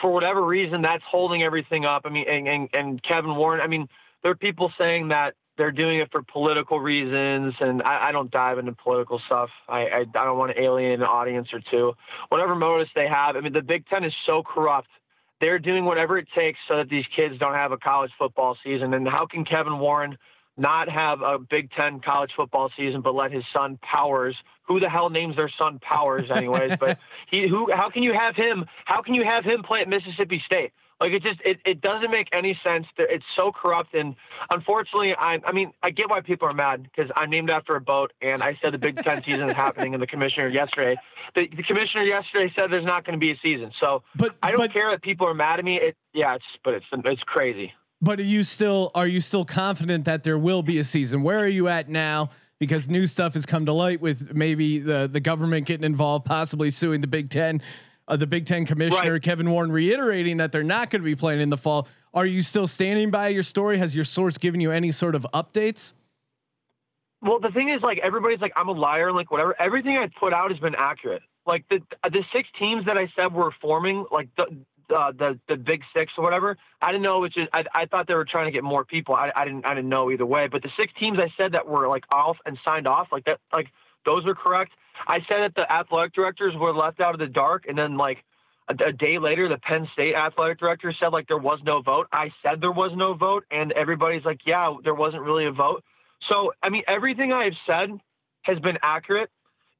for 0.00 0.12
whatever 0.12 0.44
reason, 0.44 0.82
that's 0.82 1.02
holding 1.08 1.42
everything 1.42 1.84
up. 1.84 2.02
I 2.04 2.10
mean, 2.10 2.26
and, 2.28 2.48
and, 2.48 2.68
and 2.72 3.02
Kevin 3.02 3.34
Warren, 3.34 3.60
I 3.60 3.66
mean, 3.66 3.88
there 4.22 4.32
are 4.32 4.36
people 4.36 4.72
saying 4.78 5.08
that 5.08 5.34
they're 5.56 5.72
doing 5.72 6.00
it 6.00 6.10
for 6.12 6.22
political 6.22 6.80
reasons, 6.80 7.54
and 7.60 7.82
I, 7.82 8.08
I 8.08 8.12
don't 8.12 8.30
dive 8.30 8.58
into 8.58 8.72
political 8.72 9.20
stuff. 9.26 9.48
I, 9.68 9.86
I, 9.86 9.98
I 10.00 10.24
don't 10.24 10.38
want 10.38 10.54
to 10.54 10.60
alienate 10.62 11.00
an 11.00 11.06
audience 11.06 11.48
or 11.52 11.60
two. 11.70 11.94
Whatever 12.28 12.54
motives 12.54 12.90
they 12.94 13.08
have, 13.08 13.36
I 13.36 13.40
mean, 13.40 13.52
the 13.52 13.62
Big 13.62 13.86
Ten 13.86 14.04
is 14.04 14.12
so 14.26 14.42
corrupt. 14.42 14.88
They're 15.40 15.58
doing 15.58 15.84
whatever 15.84 16.18
it 16.18 16.28
takes 16.34 16.58
so 16.68 16.76
that 16.78 16.88
these 16.88 17.04
kids 17.14 17.38
don't 17.38 17.54
have 17.54 17.72
a 17.72 17.76
college 17.76 18.10
football 18.18 18.56
season. 18.64 18.94
And 18.94 19.06
how 19.06 19.26
can 19.26 19.44
Kevin 19.44 19.78
Warren 19.78 20.16
not 20.56 20.88
have 20.88 21.20
a 21.20 21.38
Big 21.38 21.70
Ten 21.72 22.00
college 22.00 22.30
football 22.34 22.70
season, 22.76 23.02
but 23.02 23.14
let 23.14 23.32
his 23.32 23.44
son 23.54 23.78
Powers, 23.82 24.34
who 24.66 24.80
the 24.80 24.88
hell 24.88 25.10
names 25.10 25.36
their 25.36 25.50
son 25.60 25.78
Powers, 25.78 26.30
anyways? 26.30 26.72
but 26.80 26.98
he, 27.30 27.46
who, 27.48 27.70
how 27.72 27.90
can 27.90 28.02
you 28.02 28.14
have 28.18 28.34
him? 28.34 28.64
How 28.86 29.02
can 29.02 29.14
you 29.14 29.24
have 29.24 29.44
him 29.44 29.62
play 29.62 29.80
at 29.80 29.88
Mississippi 29.88 30.42
State? 30.46 30.72
Like 31.00 31.12
it 31.12 31.22
just, 31.22 31.40
it, 31.44 31.58
it 31.66 31.80
doesn't 31.82 32.10
make 32.10 32.28
any 32.32 32.58
sense. 32.64 32.86
It's 32.96 33.24
so 33.36 33.52
corrupt, 33.52 33.94
and 33.94 34.16
unfortunately, 34.50 35.14
I, 35.14 35.38
I 35.44 35.52
mean, 35.52 35.72
I 35.82 35.90
get 35.90 36.08
why 36.08 36.22
people 36.22 36.48
are 36.48 36.54
mad 36.54 36.84
because 36.84 37.10
I'm 37.14 37.28
named 37.28 37.50
after 37.50 37.76
a 37.76 37.80
boat, 37.80 38.12
and 38.22 38.42
I 38.42 38.58
said 38.62 38.72
the 38.72 38.78
Big 38.78 38.96
Ten 39.02 39.22
season 39.22 39.50
is 39.50 39.54
happening, 39.56 39.92
and 39.92 40.02
the 40.02 40.06
commissioner 40.06 40.48
yesterday, 40.48 40.96
the, 41.34 41.48
the 41.54 41.62
commissioner 41.62 42.04
yesterday 42.04 42.50
said 42.58 42.72
there's 42.72 42.86
not 42.86 43.04
going 43.04 43.12
to 43.12 43.20
be 43.20 43.30
a 43.30 43.38
season. 43.42 43.72
So, 43.78 44.04
but 44.14 44.36
I 44.42 44.48
don't 44.50 44.58
but, 44.58 44.72
care 44.72 44.90
that 44.90 45.02
people 45.02 45.26
are 45.26 45.34
mad 45.34 45.58
at 45.58 45.64
me. 45.66 45.76
It, 45.76 45.96
yeah, 46.14 46.36
it's, 46.36 46.44
but 46.64 46.72
it's, 46.74 46.86
it's 46.92 47.22
crazy. 47.24 47.72
But 48.00 48.20
are 48.20 48.24
you 48.24 48.44
still 48.44 48.90
are 48.94 49.06
you 49.06 49.20
still 49.20 49.44
confident 49.44 50.04
that 50.04 50.22
there 50.22 50.38
will 50.38 50.62
be 50.62 50.78
a 50.78 50.84
season? 50.84 51.22
Where 51.22 51.38
are 51.38 51.48
you 51.48 51.68
at 51.68 51.88
now? 51.88 52.30
Because 52.58 52.88
new 52.88 53.06
stuff 53.06 53.34
has 53.34 53.44
come 53.44 53.66
to 53.66 53.72
light 53.72 54.00
with 54.00 54.34
maybe 54.34 54.78
the 54.78 55.08
the 55.10 55.20
government 55.20 55.66
getting 55.66 55.84
involved, 55.84 56.24
possibly 56.24 56.70
suing 56.70 57.00
the 57.00 57.06
Big 57.06 57.28
Ten, 57.28 57.62
uh, 58.08 58.16
the 58.16 58.26
Big 58.26 58.46
Ten 58.46 58.66
commissioner 58.66 59.14
right. 59.14 59.22
Kevin 59.22 59.50
Warren 59.50 59.70
reiterating 59.72 60.36
that 60.38 60.52
they're 60.52 60.62
not 60.62 60.90
going 60.90 61.02
to 61.02 61.04
be 61.04 61.16
playing 61.16 61.40
in 61.40 61.50
the 61.50 61.56
fall. 61.56 61.88
Are 62.14 62.26
you 62.26 62.42
still 62.42 62.66
standing 62.66 63.10
by 63.10 63.28
your 63.28 63.42
story? 63.42 63.78
Has 63.78 63.94
your 63.94 64.04
source 64.04 64.38
given 64.38 64.60
you 64.60 64.70
any 64.70 64.90
sort 64.90 65.14
of 65.14 65.26
updates? 65.34 65.94
Well, 67.22 67.40
the 67.40 67.50
thing 67.50 67.70
is, 67.70 67.82
like 67.82 67.98
everybody's 67.98 68.40
like, 68.40 68.52
I'm 68.56 68.68
a 68.68 68.72
liar, 68.72 69.12
like 69.12 69.30
whatever. 69.30 69.54
Everything 69.60 69.96
I 69.98 70.08
put 70.18 70.32
out 70.32 70.50
has 70.50 70.60
been 70.60 70.74
accurate. 70.76 71.22
Like 71.46 71.64
the 71.68 71.80
the 72.04 72.24
six 72.34 72.48
teams 72.58 72.86
that 72.86 72.98
I 72.98 73.12
said 73.16 73.32
were 73.32 73.52
forming, 73.60 74.04
like 74.10 74.28
the 74.36 74.46
uh, 74.94 75.12
the 75.12 75.38
the 75.48 75.56
big 75.56 75.82
six 75.94 76.12
or 76.16 76.24
whatever. 76.24 76.56
I 76.80 76.92
didn't 76.92 77.02
know 77.02 77.20
which 77.20 77.36
is. 77.36 77.48
I, 77.52 77.64
I 77.74 77.86
thought 77.86 78.06
they 78.06 78.14
were 78.14 78.24
trying 78.24 78.46
to 78.46 78.52
get 78.52 78.64
more 78.64 78.84
people. 78.84 79.14
I, 79.14 79.32
I 79.34 79.44
didn't 79.44 79.66
I 79.66 79.74
didn't 79.74 79.88
know 79.88 80.10
either 80.10 80.26
way. 80.26 80.48
But 80.48 80.62
the 80.62 80.70
six 80.78 80.92
teams 80.98 81.18
I 81.18 81.32
said 81.36 81.52
that 81.52 81.66
were 81.66 81.88
like 81.88 82.04
off 82.12 82.36
and 82.44 82.58
signed 82.64 82.86
off 82.86 83.08
like 83.12 83.24
that 83.24 83.40
like 83.52 83.68
those 84.04 84.26
are 84.26 84.34
correct. 84.34 84.72
I 85.06 85.18
said 85.28 85.40
that 85.42 85.54
the 85.54 85.70
athletic 85.70 86.14
directors 86.14 86.54
were 86.56 86.74
left 86.74 87.00
out 87.00 87.14
of 87.14 87.20
the 87.20 87.26
dark, 87.26 87.66
and 87.68 87.76
then 87.76 87.96
like 87.96 88.24
a, 88.68 88.88
a 88.88 88.92
day 88.92 89.18
later, 89.18 89.48
the 89.48 89.58
Penn 89.58 89.88
State 89.92 90.14
athletic 90.14 90.58
director 90.58 90.92
said 91.00 91.08
like 91.08 91.28
there 91.28 91.38
was 91.38 91.60
no 91.64 91.82
vote. 91.82 92.08
I 92.12 92.30
said 92.42 92.60
there 92.60 92.72
was 92.72 92.92
no 92.94 93.14
vote, 93.14 93.44
and 93.50 93.72
everybody's 93.72 94.24
like, 94.24 94.40
yeah, 94.44 94.74
there 94.82 94.94
wasn't 94.94 95.22
really 95.22 95.46
a 95.46 95.52
vote. 95.52 95.84
So 96.30 96.52
I 96.62 96.70
mean, 96.70 96.82
everything 96.88 97.32
I 97.32 97.44
have 97.44 97.54
said 97.66 97.90
has 98.42 98.58
been 98.58 98.78
accurate. 98.82 99.30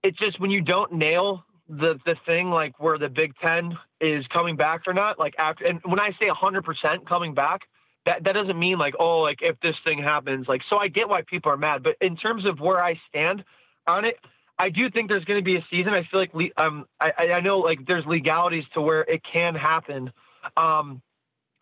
It's 0.03 0.19
just 0.19 0.41
when 0.41 0.51
you 0.51 0.61
don't 0.63 0.93
nail 0.93 1.45
the 1.69 1.99
the 2.05 2.17
thing 2.27 2.51
like 2.51 2.79
where 2.79 2.99
the 2.99 3.09
Big 3.09 3.33
Ten 3.43 3.77
is 4.01 4.27
coming 4.29 4.57
back 4.57 4.83
or 4.87 4.95
not. 4.95 5.19
Like 5.19 5.35
after, 5.39 5.67
and 5.67 5.81
when 5.85 6.01
I 6.01 6.11
say 6.21 6.29
100% 6.29 7.07
coming 7.07 7.35
back, 7.35 7.63
that 8.05 8.25
that 8.25 8.33
doesn't 8.33 8.59
mean 8.59 8.79
like 8.79 8.95
oh 8.99 9.21
like 9.21 9.39
if 9.43 9.59
this 9.61 9.75
thing 9.85 10.03
happens 10.03 10.47
like 10.49 10.63
so 10.71 10.79
I 10.79 10.89
get 10.89 11.09
why 11.09 11.23
people 11.23 11.53
are 11.53 11.57
mad, 11.57 11.83
but 11.83 11.97
in 12.01 12.17
terms 12.17 12.49
of 12.49 12.61
where 12.61 12.83
I 12.83 13.01
stand 13.09 13.45
on 13.87 14.05
it, 14.05 14.17
I 14.59 14.71
do 14.71 14.91
think 14.91 15.09
there's 15.09 15.25
going 15.25 15.39
to 15.39 15.45
be 15.45 15.57
a 15.57 15.67
season. 15.71 15.93
I 15.93 16.03
feel 16.11 16.21
like 16.21 16.53
um 16.57 16.87
I 17.01 17.13
I 17.35 17.41
know 17.41 17.59
like 17.59 17.87
there's 17.87 18.05
legalities 18.07 18.65
to 18.75 18.81
where 18.81 19.03
it 19.03 19.23
can 19.31 19.55
happen. 19.55 20.13
Um, 20.57 21.03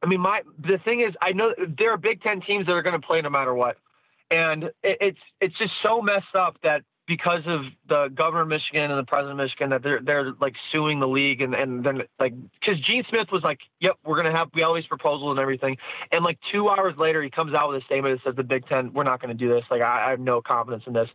I 0.02 0.06
mean 0.06 0.20
my 0.20 0.42
the 0.58 0.78
thing 0.84 1.00
is 1.00 1.14
I 1.20 1.32
know 1.32 1.52
there 1.78 1.92
are 1.92 1.96
Big 1.96 2.22
Ten 2.22 2.40
teams 2.40 2.66
that 2.66 2.72
are 2.72 2.82
going 2.82 3.00
to 3.00 3.06
play 3.06 3.20
no 3.20 3.30
matter 3.30 3.54
what, 3.54 3.76
and 4.30 4.64
it, 4.64 4.98
it's 5.00 5.18
it's 5.40 5.58
just 5.58 5.72
so 5.84 6.02
messed 6.02 6.34
up 6.36 6.56
that 6.62 6.82
because 7.06 7.42
of 7.46 7.62
the 7.88 8.08
governor 8.14 8.42
of 8.42 8.48
Michigan 8.48 8.90
and 8.90 8.98
the 8.98 9.04
president 9.04 9.38
of 9.38 9.44
Michigan 9.44 9.70
that 9.70 9.82
they're 9.82 10.00
they're 10.00 10.32
like 10.40 10.54
suing 10.72 11.00
the 11.00 11.08
league 11.08 11.42
and 11.42 11.54
and 11.54 11.84
then 11.84 12.02
like 12.18 12.34
because 12.60 12.80
Gene 12.80 13.04
Smith 13.10 13.28
was 13.32 13.42
like, 13.42 13.58
"Yep, 13.80 13.96
we're 14.04 14.16
gonna 14.16 14.36
have 14.36 14.48
we 14.54 14.62
all 14.62 14.74
these 14.74 14.86
proposals 14.86 15.30
and 15.32 15.40
everything," 15.40 15.76
and 16.12 16.24
like 16.24 16.38
two 16.52 16.68
hours 16.68 16.94
later 16.98 17.22
he 17.22 17.30
comes 17.30 17.54
out 17.54 17.70
with 17.70 17.82
a 17.82 17.84
statement 17.86 18.18
that 18.18 18.30
says 18.30 18.36
the 18.36 18.44
Big 18.44 18.66
Ten 18.66 18.92
we're 18.92 19.02
not 19.02 19.20
gonna 19.20 19.34
do 19.34 19.48
this. 19.48 19.64
Like 19.70 19.82
I, 19.82 20.06
I 20.06 20.10
have 20.10 20.20
no 20.20 20.40
confidence 20.40 20.84
in 20.86 20.92
this. 20.92 21.08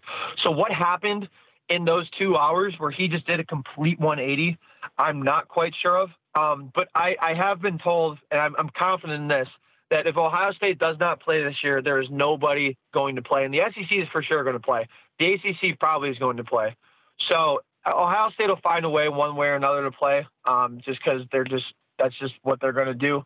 So 0.43 0.51
what 0.51 0.71
happened 0.71 1.29
in 1.70 1.86
those 1.86 2.10
two 2.18 2.36
hours 2.36 2.74
where 2.78 2.92
he 2.92 3.08
just 3.08 3.26
did 3.28 3.40
a 3.40 3.46
complete 3.46 4.00
180? 4.00 4.58
I'm 4.98 5.22
not 5.22 5.48
quite 5.48 5.74
sure 5.82 5.98
of. 5.98 6.10
Um, 6.36 6.72
but 6.74 6.90
I 6.94 7.16
I 7.22 7.34
have 7.34 7.62
been 7.62 7.80
told 7.80 8.20
and 8.32 8.40
I'm 8.40 8.56
I'm 8.58 8.70
confident 8.70 9.22
in 9.22 9.28
this 9.28 9.48
that 9.90 10.06
if 10.06 10.18
Ohio 10.18 10.52
State 10.54 10.78
does 10.78 10.98
not 11.00 11.20
play 11.22 11.44
this 11.44 11.56
year, 11.64 11.82
there 11.82 12.00
is 12.00 12.08
nobody 12.12 12.78
going 12.94 13.16
to 13.16 13.22
play, 13.22 13.44
and 13.46 13.54
the 13.54 13.62
SEC 13.74 13.92
is 13.92 14.08
for 14.12 14.22
sure 14.22 14.44
going 14.44 14.56
to 14.56 14.60
play. 14.60 14.88
The 15.18 15.34
ACC 15.34 15.80
probably 15.80 16.10
is 16.10 16.20
going 16.20 16.38
to 16.38 16.44
play. 16.44 16.76
So 17.32 17.62
Ohio 17.88 18.30
State 18.32 18.50
will 18.50 18.60
find 18.62 18.86
a 18.86 18.90
way, 18.90 19.10
one 19.10 19.36
way 19.36 19.48
or 19.48 19.56
another, 19.56 19.84
to 19.84 19.92
play, 19.92 20.26
um, 20.46 20.80
just 20.86 21.00
because 21.04 21.24
they're 21.32 21.44
just 21.44 21.66
that's 21.98 22.18
just 22.20 22.34
what 22.44 22.62
they're 22.62 22.74
going 22.74 22.88
to 22.88 22.94
do. 22.94 23.24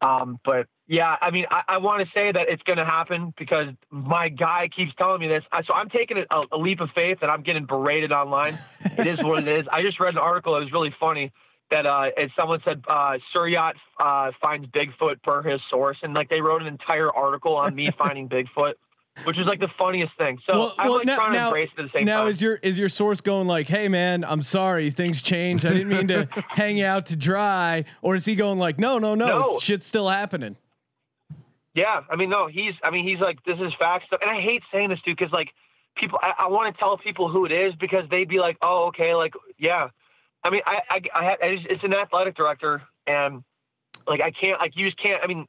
Um, 0.00 0.38
but 0.44 0.66
yeah, 0.86 1.16
I 1.20 1.30
mean, 1.30 1.46
I, 1.50 1.62
I 1.68 1.78
want 1.78 2.06
to 2.06 2.10
say 2.16 2.30
that 2.32 2.48
it's 2.48 2.62
going 2.62 2.78
to 2.78 2.84
happen 2.84 3.34
because 3.36 3.68
my 3.90 4.28
guy 4.28 4.68
keeps 4.74 4.92
telling 4.96 5.20
me 5.20 5.28
this. 5.28 5.42
So 5.66 5.74
I'm 5.74 5.90
taking 5.90 6.18
a, 6.18 6.42
a 6.52 6.56
leap 6.56 6.80
of 6.80 6.90
faith 6.94 7.18
and 7.20 7.30
I'm 7.30 7.42
getting 7.42 7.66
berated 7.66 8.12
online. 8.12 8.58
it 8.96 9.06
is 9.06 9.22
what 9.22 9.46
it 9.46 9.48
is. 9.48 9.66
I 9.70 9.82
just 9.82 10.00
read 10.00 10.14
an 10.14 10.18
article 10.18 10.54
that 10.54 10.60
was 10.60 10.72
really 10.72 10.94
funny. 10.98 11.32
that 11.70 11.86
uh, 11.86 12.10
and 12.16 12.30
someone 12.36 12.60
said 12.64 12.82
uh, 12.88 13.18
Sir 13.32 13.48
Yacht 13.48 13.76
uh, 14.00 14.30
finds 14.40 14.66
Bigfoot 14.68 15.22
per 15.22 15.42
his 15.42 15.60
source, 15.70 15.98
and 16.02 16.14
like 16.14 16.28
they 16.30 16.40
wrote 16.40 16.62
an 16.62 16.68
entire 16.68 17.10
article 17.10 17.56
on 17.56 17.74
me 17.74 17.90
finding 17.98 18.28
Bigfoot, 18.28 18.74
which 19.24 19.38
is 19.38 19.46
like 19.46 19.60
the 19.60 19.68
funniest 19.78 20.16
thing. 20.16 20.38
So 20.48 20.58
Well- 20.58 20.74
I'm 20.78 20.88
well, 20.88 20.96
like 20.98 21.06
now- 21.06 21.16
trying 21.16 21.32
to 21.32 21.38
now- 21.38 21.46
embrace 21.48 21.70
it 21.76 21.80
at 21.80 21.92
the 21.92 21.98
same 21.98 22.04
now 22.06 22.16
time. 22.18 22.24
Now 22.24 22.30
is 22.30 22.42
your 22.42 22.54
is 22.56 22.78
your 22.78 22.88
source 22.88 23.20
going 23.20 23.46
like, 23.46 23.66
"Hey 23.68 23.88
man, 23.88 24.24
I'm 24.24 24.42
sorry, 24.42 24.90
things 24.90 25.20
changed. 25.22 25.64
I 25.66 25.70
didn't 25.70 25.88
mean 25.88 26.08
to 26.08 26.28
hang 26.48 26.80
out 26.82 27.06
to 27.06 27.16
dry," 27.16 27.84
or 28.02 28.14
is 28.14 28.24
he 28.24 28.34
going 28.36 28.58
like, 28.58 28.78
"No, 28.78 28.98
no, 28.98 29.14
no, 29.14 29.26
No. 29.26 29.58
shit's 29.58 29.86
still 29.86 30.08
happening." 30.08 30.56
Yeah, 31.74 32.00
I 32.10 32.16
mean, 32.16 32.30
no, 32.30 32.46
he's. 32.48 32.74
I 32.82 32.90
mean, 32.90 33.06
he's 33.06 33.20
like, 33.20 33.42
this 33.44 33.58
is 33.60 33.72
fact 33.78 34.06
stuff, 34.06 34.20
and 34.22 34.30
I 34.30 34.40
hate 34.40 34.62
saying 34.72 34.88
this, 34.88 34.98
dude, 35.04 35.16
because 35.16 35.32
like, 35.32 35.50
people, 35.96 36.18
I, 36.22 36.32
I 36.44 36.48
want 36.48 36.74
to 36.74 36.78
tell 36.78 36.96
people 36.98 37.28
who 37.28 37.44
it 37.44 37.52
is 37.52 37.74
because 37.76 38.08
they'd 38.10 38.28
be 38.28 38.40
like, 38.40 38.56
oh, 38.62 38.86
okay, 38.86 39.14
like, 39.14 39.34
yeah. 39.58 39.88
I 40.42 40.50
mean, 40.50 40.62
I, 40.66 40.78
I, 40.90 41.00
I, 41.14 41.24
had, 41.24 41.36
I 41.42 41.54
just, 41.56 41.66
it's 41.68 41.84
an 41.84 41.94
athletic 41.94 42.34
director, 42.36 42.82
and 43.06 43.44
like, 44.08 44.20
I 44.20 44.30
can't, 44.32 44.58
like, 44.60 44.76
you 44.76 44.86
just 44.86 44.98
can't. 45.00 45.22
I 45.22 45.26
mean, 45.28 45.46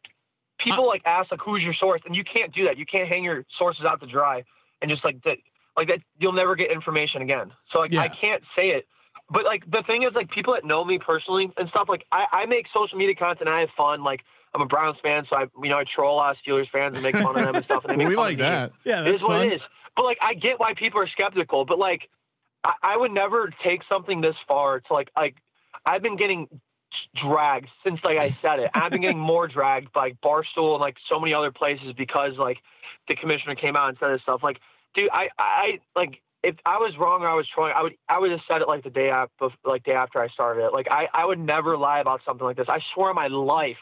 people 0.59 0.85
uh, 0.85 0.87
like 0.87 1.01
ask 1.05 1.31
like, 1.31 1.41
who's 1.41 1.61
your 1.63 1.73
source, 1.73 2.01
and 2.05 2.15
you 2.15 2.23
can't 2.23 2.53
do 2.53 2.65
that. 2.65 2.77
You 2.77 2.85
can't 2.85 3.07
hang 3.07 3.23
your 3.23 3.45
sources 3.57 3.85
out 3.85 3.99
to 4.01 4.07
dry 4.07 4.43
and 4.81 4.89
just 4.91 5.03
like 5.03 5.21
that, 5.23 5.37
like 5.77 5.87
that. 5.87 5.99
You'll 6.19 6.33
never 6.33 6.55
get 6.55 6.71
information 6.71 7.21
again. 7.21 7.51
So 7.71 7.79
like, 7.79 7.91
Yeah. 7.91 8.01
I 8.01 8.09
can't 8.09 8.43
say 8.57 8.69
it. 8.69 8.87
But 9.31 9.45
like 9.45 9.63
the 9.69 9.83
thing 9.85 10.03
is, 10.03 10.09
like 10.15 10.29
people 10.31 10.53
that 10.53 10.65
know 10.65 10.83
me 10.83 10.97
personally 10.99 11.51
and 11.57 11.69
stuff, 11.69 11.87
like 11.87 12.05
I, 12.11 12.25
I 12.31 12.45
make 12.47 12.65
social 12.73 12.97
media 12.97 13.13
content. 13.15 13.47
I 13.49 13.59
have 13.61 13.69
fun. 13.77 14.03
Like 14.03 14.21
I'm 14.55 14.61
a 14.61 14.65
Browns 14.65 14.97
fan, 15.03 15.25
so 15.29 15.35
I 15.37 15.45
you 15.61 15.69
know 15.69 15.77
I 15.77 15.83
troll 15.83 16.15
a 16.15 16.17
lot 16.17 16.31
of 16.31 16.37
Steelers 16.45 16.67
fans 16.71 16.95
and 16.95 17.03
make 17.03 17.15
fun 17.15 17.37
of 17.37 17.45
them 17.45 17.55
and 17.55 17.63
stuff. 17.65 17.85
And 17.85 17.91
they 17.91 17.97
Well, 17.97 18.05
make 18.05 18.09
we 18.09 18.15
fun 18.15 18.23
like 18.25 18.33
of 18.33 18.39
me. 18.39 18.43
that. 18.43 18.71
Yeah, 18.85 19.01
It 19.01 19.03
that's 19.03 19.21
is 19.21 19.27
what 19.27 19.37
fun. 19.37 19.47
it 19.47 19.53
is. 19.53 19.61
But 19.95 20.05
like 20.05 20.17
I 20.21 20.33
get 20.33 20.59
why 20.59 20.73
people 20.73 20.99
are 21.01 21.07
skeptical. 21.07 21.65
But 21.65 21.77
like 21.77 22.09
I, 22.63 22.73
I 22.81 22.97
would 22.97 23.11
never 23.11 23.51
take 23.63 23.81
something 23.87 24.21
this 24.21 24.35
far 24.47 24.79
to 24.79 24.93
like 24.93 25.11
like 25.15 25.35
I've 25.85 26.01
been 26.01 26.15
getting 26.15 26.47
dragged 27.15 27.69
since 27.83 27.99
like 28.03 28.17
I 28.19 28.29
said 28.41 28.59
it. 28.59 28.71
I've 28.73 28.91
been 28.91 29.01
getting 29.01 29.19
more 29.19 29.47
dragged 29.47 29.91
by 29.93 30.01
like, 30.01 30.21
Barstool 30.21 30.73
and 30.73 30.81
like 30.81 30.97
so 31.09 31.19
many 31.19 31.33
other 31.33 31.51
places 31.51 31.93
because 31.97 32.33
like 32.37 32.57
the 33.07 33.15
commissioner 33.15 33.55
came 33.55 33.75
out 33.75 33.89
and 33.89 33.97
said 33.99 34.13
this 34.13 34.21
stuff. 34.21 34.41
Like, 34.43 34.59
dude, 34.95 35.09
I 35.11 35.29
I 35.37 35.79
like 35.95 36.21
if 36.43 36.55
I 36.65 36.77
was 36.77 36.93
wrong 36.97 37.21
or 37.21 37.27
I 37.27 37.33
was 37.35 37.47
trolling, 37.53 37.73
I 37.75 37.83
would 37.83 37.95
I 38.07 38.19
would 38.19 38.31
have 38.31 38.41
said 38.49 38.61
it 38.61 38.67
like 38.67 38.83
the 38.83 38.89
day 38.89 39.09
after 39.09 39.49
like 39.65 39.83
day 39.83 39.93
after 39.93 40.19
I 40.19 40.27
started 40.29 40.65
it. 40.65 40.73
Like 40.73 40.87
I 40.91 41.07
I 41.13 41.25
would 41.25 41.39
never 41.39 41.77
lie 41.77 41.99
about 41.99 42.21
something 42.25 42.45
like 42.45 42.57
this. 42.57 42.67
I 42.69 42.79
swear 42.93 43.09
on 43.09 43.15
my 43.15 43.27
life 43.27 43.77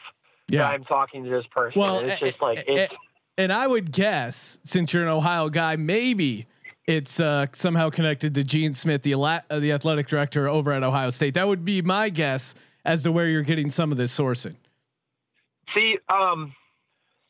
Yeah. 0.48 0.62
that 0.62 0.74
I'm 0.74 0.84
talking 0.84 1.24
to 1.24 1.30
this 1.30 1.46
person. 1.50 1.80
Well, 1.80 1.98
And 2.00 2.10
it's 2.10 2.20
just 2.20 2.40
like 2.42 2.64
it's 2.66 2.92
And 3.36 3.52
I 3.52 3.66
would 3.66 3.92
guess, 3.92 4.58
since 4.64 4.92
you're 4.92 5.04
an 5.04 5.08
Ohio 5.08 5.48
guy, 5.48 5.76
maybe 5.76 6.46
it's 6.88 7.20
uh, 7.20 7.46
somehow 7.52 7.90
connected 7.90 8.34
to 8.34 8.42
Gene 8.42 8.72
Smith, 8.74 9.02
the 9.02 9.12
ala- 9.12 9.44
uh, 9.50 9.60
the 9.60 9.72
athletic 9.72 10.08
director 10.08 10.48
over 10.48 10.72
at 10.72 10.82
Ohio 10.82 11.10
State. 11.10 11.34
That 11.34 11.46
would 11.46 11.62
be 11.64 11.82
my 11.82 12.08
guess 12.08 12.54
as 12.88 13.02
to 13.02 13.12
where 13.12 13.26
you're 13.26 13.42
getting 13.42 13.70
some 13.70 13.92
of 13.92 13.98
this 13.98 14.16
sourcing. 14.16 14.56
see 15.76 15.98
um 16.08 16.54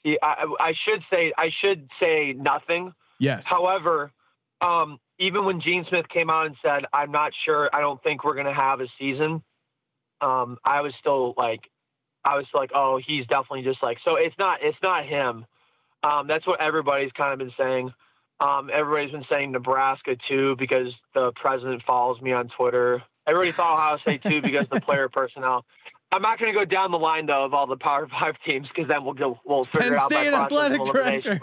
I 0.07 0.47
I 0.61 0.73
should 0.89 1.03
say 1.13 1.33
I 1.37 1.51
should 1.63 1.89
say 2.01 2.33
nothing. 2.33 2.93
Yes. 3.19 3.47
However, 3.47 4.13
um, 4.61 4.99
even 5.19 5.45
when 5.45 5.61
Gene 5.61 5.85
Smith 5.89 6.09
came 6.09 6.31
out 6.31 6.47
and 6.47 6.57
said, 6.63 6.85
"I'm 6.93 7.11
not 7.11 7.33
sure. 7.45 7.69
I 7.73 7.81
don't 7.81 8.03
think 8.03 8.25
we're 8.25 8.35
going 8.35 8.47
to 8.47 8.55
have 8.55 8.81
a 8.81 8.87
season," 8.99 9.43
um, 10.21 10.59
I 10.65 10.81
was 10.81 10.95
still 11.01 11.35
like, 11.37 11.61
I 12.25 12.37
was 12.37 12.47
like, 12.55 12.71
"Oh, 12.75 13.01
he's 13.05 13.27
definitely 13.27 13.63
just 13.63 13.83
like." 13.83 13.99
So 14.05 14.17
it's 14.17 14.37
not. 14.39 14.61
It's 14.63 14.79
not 14.83 15.05
him. 15.05 15.47
Um, 16.03 16.29
that's 16.29 16.47
what 16.47 16.61
everybody's 16.61 17.13
kind 17.13 17.33
of 17.33 17.39
been 17.41 17.55
saying. 17.59 17.93
Um, 18.41 18.71
everybody's 18.73 19.11
been 19.11 19.27
saying 19.29 19.51
Nebraska 19.51 20.17
too 20.29 20.55
because 20.59 20.93
the 21.13 21.33
president 21.33 21.83
follows 21.85 22.21
me 22.23 22.33
on 22.33 22.49
Twitter. 22.57 23.03
Everybody 23.29 23.53
thought 23.53 23.75
Ohio 23.75 23.99
State 23.99 24.23
too 24.23 24.41
because 24.43 24.65
of 24.65 24.71
the 24.71 24.81
player 24.81 25.09
personnel. 25.09 25.65
I'm 26.11 26.23
not 26.23 26.39
going 26.39 26.53
to 26.53 26.59
go 26.59 26.65
down 26.65 26.91
the 26.91 26.99
line 26.99 27.27
though 27.27 27.45
of 27.45 27.53
all 27.53 27.67
the 27.67 27.77
Power 27.77 28.09
Five 28.09 28.37
teams 28.47 28.67
because 28.69 28.89
then 28.89 29.05
we'll 29.05 29.15
go. 29.15 29.39
We'll 29.45 29.63
figure 29.63 29.81
Penn 29.81 29.93
it 29.93 29.99
out 29.99 30.11
State 30.11 30.31
by 30.33 30.49
process 30.49 30.79
athletic 30.81 31.41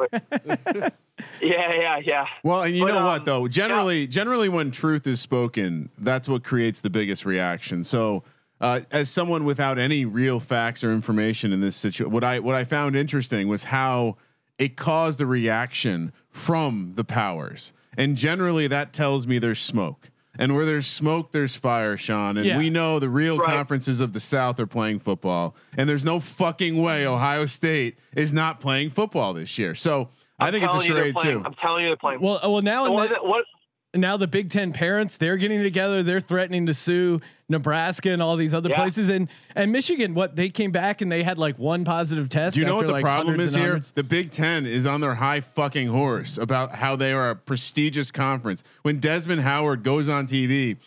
director. 0.67 0.91
Yeah, 1.41 1.73
yeah, 1.73 1.99
yeah. 2.03 2.25
Well, 2.43 2.63
and 2.63 2.75
you 2.75 2.85
But, 2.85 2.93
know 2.93 3.05
what 3.05 3.19
um, 3.19 3.25
though? 3.25 3.47
Generally, 3.47 4.07
generally 4.07 4.49
when 4.49 4.71
truth 4.71 5.07
is 5.07 5.21
spoken, 5.21 5.89
that's 5.97 6.27
what 6.27 6.43
creates 6.43 6.81
the 6.81 6.89
biggest 6.89 7.25
reaction. 7.25 7.83
So, 7.83 8.23
uh, 8.61 8.81
as 8.91 9.09
someone 9.09 9.45
without 9.45 9.77
any 9.77 10.05
real 10.05 10.39
facts 10.39 10.83
or 10.83 10.91
information 10.91 11.51
in 11.53 11.61
this 11.61 11.75
situation, 11.75 12.11
what 12.11 12.23
I 12.23 12.39
what 12.39 12.55
I 12.55 12.63
found 12.63 12.95
interesting 12.95 13.47
was 13.47 13.65
how 13.65 14.17
it 14.57 14.75
caused 14.75 15.19
a 15.21 15.25
reaction 15.25 16.13
from 16.29 16.93
the 16.95 17.03
powers, 17.03 17.73
and 17.97 18.15
generally 18.15 18.67
that 18.67 18.93
tells 18.93 19.27
me 19.27 19.39
there's 19.39 19.59
smoke. 19.59 20.09
And 20.37 20.53
where 20.55 20.65
there's 20.65 20.87
smoke, 20.87 21.31
there's 21.31 21.55
fire, 21.55 21.95
Sean. 21.97 22.37
And 22.37 22.45
Yeah. 22.45 22.57
we 22.57 22.69
know 22.69 22.99
the 22.99 23.09
real 23.09 23.37
Right. 23.37 23.47
conferences 23.49 23.99
of 23.99 24.13
the 24.13 24.19
South 24.19 24.59
are 24.59 24.67
playing 24.67 24.99
football. 24.99 25.55
And 25.77 25.87
there's 25.87 26.03
no 26.05 26.19
fucking 26.19 26.81
way 26.81 27.05
Ohio 27.05 27.45
State 27.45 27.97
is 28.15 28.33
not 28.33 28.59
playing 28.59 28.89
football 28.89 29.33
this 29.33 29.57
year. 29.57 29.75
So 29.75 30.09
I 30.39 30.51
think 30.51 30.65
it's 30.65 30.73
a 30.73 30.77
telling 30.77 30.87
charade 30.87 31.15
playing- 31.15 31.39
too. 31.39 31.45
I'm 31.45 31.53
telling 31.55 31.83
you, 31.83 31.89
they're 31.89 31.95
playing. 31.97 32.19
well, 32.21 32.39
uh, 32.43 32.49
well, 32.49 32.61
now 32.61 32.83
The 32.85 32.91
in 32.91 33.01
the, 33.03 33.07
that- 33.07 33.25
what? 33.25 33.45
Now 33.95 34.17
the 34.17 34.27
Big 34.27 34.49
Ten 34.49 34.73
parents 34.73 35.17
they're 35.17 35.37
getting 35.37 35.61
together. 35.63 36.03
They're 36.03 36.19
threatening 36.19 36.65
to 36.67 36.73
sue 36.73 37.21
Nebraska 37.49 38.09
and 38.09 38.21
all 38.21 38.35
these 38.35 38.53
other 38.53 38.69
Yeah. 38.69 38.75
places. 38.77 39.09
And 39.09 39.29
and 39.55 39.71
Michigan, 39.71 40.13
what 40.13 40.35
they 40.35 40.49
came 40.49 40.71
back 40.71 41.01
and 41.01 41.11
they 41.11 41.23
had 41.23 41.37
like 41.37 41.57
one 41.59 41.85
positive 41.85 42.29
test. 42.29 42.55
Do 42.55 42.59
you 42.61 42.65
know 42.65 42.75
what 42.75 42.87
the 42.87 42.93
like, 42.93 43.03
problem 43.03 43.39
is 43.39 43.53
here? 43.55 43.79
The 43.93 44.03
Big 44.03 44.31
Ten 44.31 44.65
is 44.65 44.85
on 44.85 45.01
their 45.01 45.15
high 45.15 45.41
fucking 45.41 45.87
horse 45.87 46.37
about 46.37 46.75
how 46.75 46.95
they 46.95 47.13
are 47.13 47.31
a 47.31 47.35
prestigious 47.35 48.11
conference. 48.11 48.63
When 48.81 48.99
Desmond 48.99 49.41
Howard 49.41 49.83
goes 49.83 50.09
on 50.09 50.25
TV 50.27 50.77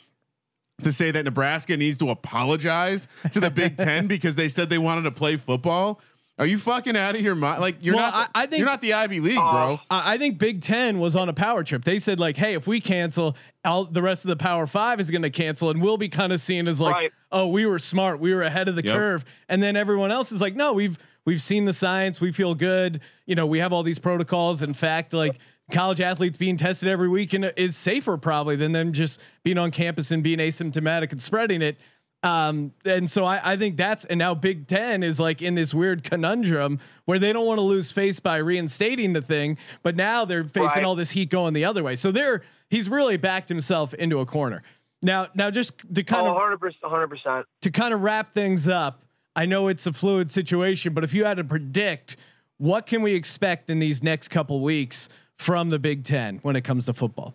to 0.82 0.92
say 0.92 1.10
that 1.10 1.24
Nebraska 1.24 1.76
needs 1.76 1.98
to 1.98 2.10
apologize 2.10 3.08
to 3.32 3.40
the 3.40 3.50
Big 3.50 3.76
Ten 3.76 4.06
because 4.08 4.36
they 4.36 4.48
said 4.48 4.70
they 4.70 4.78
wanted 4.78 5.02
to 5.02 5.10
play 5.10 5.36
football, 5.36 6.00
are 6.38 6.46
you 6.46 6.58
fucking 6.58 6.96
out 6.96 7.14
of 7.16 7.20
your 7.20 7.34
mind? 7.34 7.60
Like 7.60 7.76
you're 7.80 7.96
Well, 7.96 8.10
not. 8.10 8.30
I- 8.34 8.42
I 8.42 8.46
think- 8.46 8.58
you're 8.60 8.68
not 8.68 8.80
the 8.80 8.94
Ivy 8.94 9.20
League, 9.20 9.38
Oh. 9.38 9.50
bro. 9.50 9.80
I 9.90 10.14
I 10.14 10.18
think 10.18 10.38
Big 10.38 10.62
Ten 10.62 10.98
was 11.00 11.16
on 11.16 11.28
a 11.28 11.32
power 11.32 11.64
trip. 11.64 11.84
They 11.84 11.98
said 11.98 12.20
like, 12.20 12.36
"Hey, 12.36 12.54
if 12.54 12.66
we 12.66 12.80
cancel, 12.80 13.36
all 13.64 13.84
the 13.84 14.02
rest 14.02 14.24
of 14.24 14.28
the 14.28 14.36
Power 14.36 14.66
Five 14.66 15.00
is 15.00 15.10
going 15.10 15.22
to 15.22 15.30
cancel, 15.30 15.70
and 15.70 15.82
we'll 15.82 15.96
be 15.98 16.08
kind 16.08 16.32
of 16.32 16.40
seen 16.40 16.68
as 16.68 16.80
like, 16.80 16.94
Right. 16.94 17.12
oh, 17.32 17.48
we 17.48 17.66
were 17.66 17.78
smart, 17.78 18.20
we 18.20 18.34
were 18.34 18.42
ahead 18.42 18.68
of 18.68 18.76
the 18.76 18.84
Yep. 18.84 18.94
curve." 18.96 19.24
And 19.48 19.62
then 19.62 19.76
everyone 19.76 20.10
else 20.10 20.30
is 20.32 20.40
like, 20.40 20.54
"No, 20.54 20.72
we've 20.72 20.96
we've 21.26 21.42
seen 21.42 21.64
the 21.66 21.72
science, 21.74 22.20
we 22.20 22.32
feel 22.32 22.54
good. 22.54 23.00
You 23.26 23.34
know, 23.34 23.44
we 23.46 23.58
have 23.58 23.72
all 23.72 23.82
these 23.82 23.98
protocols. 23.98 24.62
In 24.62 24.72
fact, 24.74 25.12
like." 25.12 25.36
College 25.70 26.00
athletes 26.00 26.38
being 26.38 26.56
tested 26.56 26.88
every 26.88 27.10
week 27.10 27.34
and 27.34 27.52
is 27.58 27.76
safer 27.76 28.16
probably 28.16 28.56
than 28.56 28.72
them 28.72 28.90
just 28.90 29.20
being 29.44 29.58
on 29.58 29.70
campus 29.70 30.10
and 30.10 30.22
being 30.22 30.38
asymptomatic 30.38 31.12
and 31.12 31.20
spreading 31.20 31.60
it. 31.60 31.76
Um, 32.24 32.72
and 32.84 33.08
so 33.08 33.24
I, 33.24 33.52
I 33.52 33.56
think 33.56 33.76
that's 33.76 34.04
and 34.04 34.18
now 34.18 34.34
Big 34.34 34.66
Ten 34.66 35.04
is 35.04 35.20
like 35.20 35.40
in 35.40 35.54
this 35.54 35.72
weird 35.72 36.02
conundrum 36.02 36.80
where 37.04 37.18
they 37.20 37.32
don't 37.32 37.46
want 37.46 37.58
to 37.58 37.62
lose 37.62 37.92
face 37.92 38.18
by 38.18 38.38
reinstating 38.38 39.12
the 39.12 39.22
thing, 39.22 39.56
but 39.84 39.94
now 39.94 40.24
they're 40.24 40.42
facing 40.44 40.62
Right. 40.78 40.84
all 40.84 40.96
this 40.96 41.12
heat 41.12 41.30
going 41.30 41.54
the 41.54 41.64
other 41.64 41.84
way. 41.84 41.94
So 41.94 42.10
they're 42.10 42.42
he's 42.70 42.88
really 42.88 43.16
backed 43.18 43.48
himself 43.48 43.94
into 43.94 44.18
a 44.18 44.26
corner. 44.26 44.62
Now, 45.00 45.28
now 45.36 45.48
just 45.52 45.78
to 45.94 46.02
kind 46.02 46.26
Oh, 46.26 46.30
of 46.30 46.34
100 46.34 46.58
percent, 46.58 46.82
100 46.82 47.06
percent. 47.06 47.46
to 47.62 47.70
kind 47.70 47.94
of 47.94 48.02
wrap 48.02 48.32
things 48.32 48.66
up, 48.66 49.02
I 49.36 49.46
know 49.46 49.68
it's 49.68 49.86
a 49.86 49.92
fluid 49.92 50.28
situation, 50.28 50.94
but 50.94 51.04
if 51.04 51.14
you 51.14 51.24
had 51.24 51.36
to 51.36 51.44
predict, 51.44 52.16
what 52.56 52.86
can 52.86 53.00
we 53.02 53.14
expect 53.14 53.70
in 53.70 53.78
these 53.78 54.02
next 54.02 54.28
couple 54.28 54.60
weeks 54.60 55.08
from 55.36 55.70
the 55.70 55.78
Big 55.78 56.02
Ten 56.02 56.40
when 56.42 56.56
it 56.56 56.62
comes 56.62 56.86
to 56.86 56.92
football? 56.92 57.32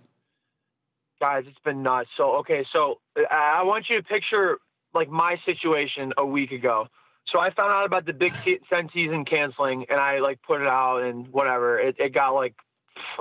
Guys, 1.22 1.46
it's 1.48 1.58
been 1.64 1.82
nuts. 1.84 2.10
So 2.18 2.34
okay, 2.40 2.66
so 2.74 3.00
I 3.32 3.64
want 3.64 3.86
you 3.90 3.96
to 3.96 4.04
picture 4.04 4.58
like 4.94 5.10
my 5.10 5.38
situation 5.46 6.14
a 6.18 6.26
week 6.26 6.52
ago. 6.52 6.88
So 7.34 7.40
I 7.40 7.54
found 7.54 7.72
out 7.72 7.86
about 7.86 8.06
the 8.06 8.14
Big 8.14 8.38
Ten 8.72 8.90
season 8.94 9.26
canceling, 9.26 9.86
and 9.90 10.00
I 10.00 10.20
like 10.20 10.42
put 10.42 10.62
it 10.62 10.68
out 10.68 11.00
and 11.04 11.28
whatever. 11.30 11.80
It, 11.80 11.96
it 12.00 12.14
got 12.14 12.32
like 12.32 12.56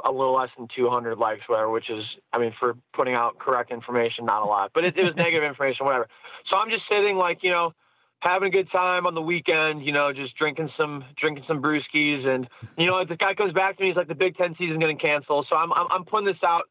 a 0.05 0.11
little 0.11 0.35
less 0.35 0.51
than 0.57 0.69
200 0.75 1.17
likes, 1.19 1.49
whatever. 1.49 1.71
Which 1.71 1.89
is, 1.89 2.05
I 2.33 2.39
mean, 2.39 2.53
for 2.59 2.75
putting 2.93 3.15
out 3.15 3.39
correct 3.39 3.71
information, 3.71 4.27
not 4.27 4.43
a 4.43 4.47
lot, 4.47 4.73
but 4.75 4.85
it, 4.85 4.99
it 4.99 5.05
was 5.05 5.15
negative 5.17 5.45
information, 5.45 5.87
whatever. 5.87 6.09
So 6.53 6.59
I'm 6.59 6.71
just 6.71 6.83
sitting 6.91 7.17
like 7.17 7.39
you 7.43 7.51
know, 7.51 7.73
having 8.21 8.49
a 8.49 8.51
good 8.51 8.71
time 8.71 9.07
on 9.07 9.15
the 9.15 9.23
weekend, 9.23 9.85
you 9.85 9.93
know, 9.93 10.13
just 10.13 10.37
drinking 10.37 10.71
some 10.79 11.05
drinking 11.17 11.45
some 11.47 11.63
brewskis, 11.63 12.27
and 12.27 12.49
you 12.77 12.87
know, 12.87 13.05
the 13.05 13.17
guy 13.17 13.35
comes 13.35 13.53
back 13.53 13.77
to 13.77 13.83
me, 13.83 13.91
he's 13.91 13.97
like, 13.97 14.09
the 14.09 14.15
Big 14.15 14.37
Ten 14.37 14.55
season 14.59 14.79
going 14.79 14.97
to 14.97 15.03
cancel. 15.03 15.47
So 15.49 15.57
I'm, 15.57 15.73
I'm 15.73 15.87
I'm 15.91 16.05
putting 16.05 16.27
this 16.27 16.43
out. 16.45 16.65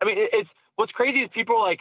I 0.00 0.06
mean, 0.06 0.18
it, 0.18 0.30
it's 0.32 0.50
what's 0.76 0.92
crazy 0.92 1.20
is 1.20 1.30
people 1.32 1.56
are 1.56 1.68
like. 1.68 1.80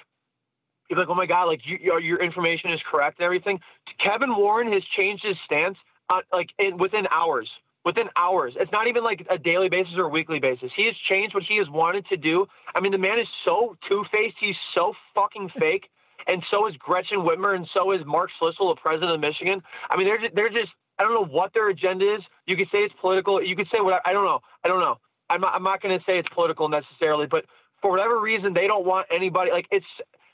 You're 0.89 0.99
like, 0.99 1.09
oh 1.09 1.15
my 1.15 1.25
god, 1.25 1.45
like 1.45 1.61
you, 1.65 1.77
your, 1.81 1.99
your 1.99 2.21
information 2.23 2.71
is 2.71 2.79
correct 2.89 3.19
and 3.19 3.25
everything. 3.25 3.59
Kevin 4.03 4.35
Warren 4.35 4.71
has 4.71 4.83
changed 4.97 5.25
his 5.25 5.35
stance, 5.45 5.77
on, 6.09 6.21
like 6.31 6.49
in 6.59 6.77
within 6.77 7.07
hours. 7.11 7.49
Within 7.85 8.09
hours, 8.17 8.53
it's 8.59 8.71
not 8.73 8.87
even 8.87 9.03
like 9.03 9.25
a 9.29 9.37
daily 9.37 9.69
basis 9.69 9.93
or 9.95 10.05
a 10.05 10.09
weekly 10.09 10.39
basis. 10.39 10.71
He 10.75 10.85
has 10.87 10.95
changed 11.09 11.33
what 11.33 11.43
he 11.43 11.57
has 11.57 11.69
wanted 11.69 12.05
to 12.07 12.17
do. 12.17 12.45
I 12.75 12.81
mean, 12.81 12.91
the 12.91 12.97
man 12.97 13.17
is 13.17 13.27
so 13.45 13.77
two 13.87 14.03
faced. 14.13 14.35
He's 14.41 14.57
so 14.75 14.93
fucking 15.15 15.51
fake 15.57 15.87
and 16.27 16.43
so 16.51 16.67
is 16.67 16.75
Gretchen 16.77 17.19
Whitmer, 17.19 17.55
and 17.55 17.67
so 17.75 17.91
is 17.91 18.01
Mark 18.05 18.29
Schlissel, 18.39 18.75
the 18.75 18.81
president 18.81 19.11
of 19.11 19.19
Michigan. 19.19 19.61
I 19.89 19.97
mean, 19.97 20.07
they're 20.07 20.19
just, 20.19 20.35
they're 20.35 20.49
just 20.49 20.71
I 20.99 21.03
don't 21.03 21.13
know 21.13 21.25
what 21.25 21.53
their 21.53 21.69
agenda 21.69 22.15
is. 22.15 22.21
You 22.45 22.57
could 22.57 22.67
say 22.71 22.79
it's 22.79 22.93
political. 22.99 23.41
You 23.41 23.55
could 23.55 23.67
say 23.73 23.79
what 23.79 24.01
I 24.05 24.13
don't 24.13 24.25
know. 24.25 24.39
I 24.63 24.67
don't 24.67 24.79
know. 24.79 24.97
I'm 25.29 25.41
not, 25.41 25.53
I'm 25.53 25.63
not 25.63 25.81
going 25.81 25.97
to 25.97 26.03
say 26.09 26.17
it's 26.17 26.29
political 26.29 26.69
necessarily, 26.69 27.27
but 27.27 27.45
for 27.81 27.91
whatever 27.91 28.19
reason, 28.19 28.53
they 28.53 28.67
don't 28.67 28.85
want 28.85 29.07
anybody 29.11 29.51
like 29.51 29.67
it's. 29.71 29.85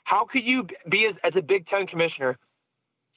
How 0.04 0.26
could 0.26 0.44
you 0.44 0.66
be 0.88 1.06
as, 1.06 1.16
as 1.24 1.32
a 1.36 1.42
Big 1.42 1.66
Ten 1.66 1.86
commissioner 1.86 2.38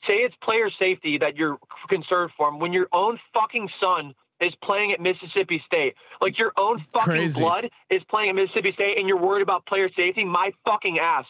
say 0.07 0.15
it's 0.15 0.35
player 0.41 0.69
safety 0.79 1.17
that 1.19 1.35
you're 1.35 1.57
concerned 1.89 2.31
for 2.37 2.55
when 2.57 2.73
your 2.73 2.87
own 2.91 3.19
fucking 3.33 3.69
son 3.81 4.13
is 4.39 4.53
playing 4.63 4.91
at 4.91 4.99
Mississippi 4.99 5.61
State. 5.65 5.95
Like 6.21 6.37
your 6.37 6.51
own 6.57 6.85
fucking 6.93 7.05
Crazy. 7.05 7.41
blood 7.41 7.69
is 7.89 8.01
playing 8.09 8.29
at 8.29 8.35
Mississippi 8.35 8.71
State 8.73 8.99
and 8.99 9.07
you're 9.07 9.19
worried 9.19 9.41
about 9.41 9.65
player 9.65 9.89
safety. 9.97 10.23
My 10.23 10.51
fucking 10.65 10.99
ass. 10.99 11.25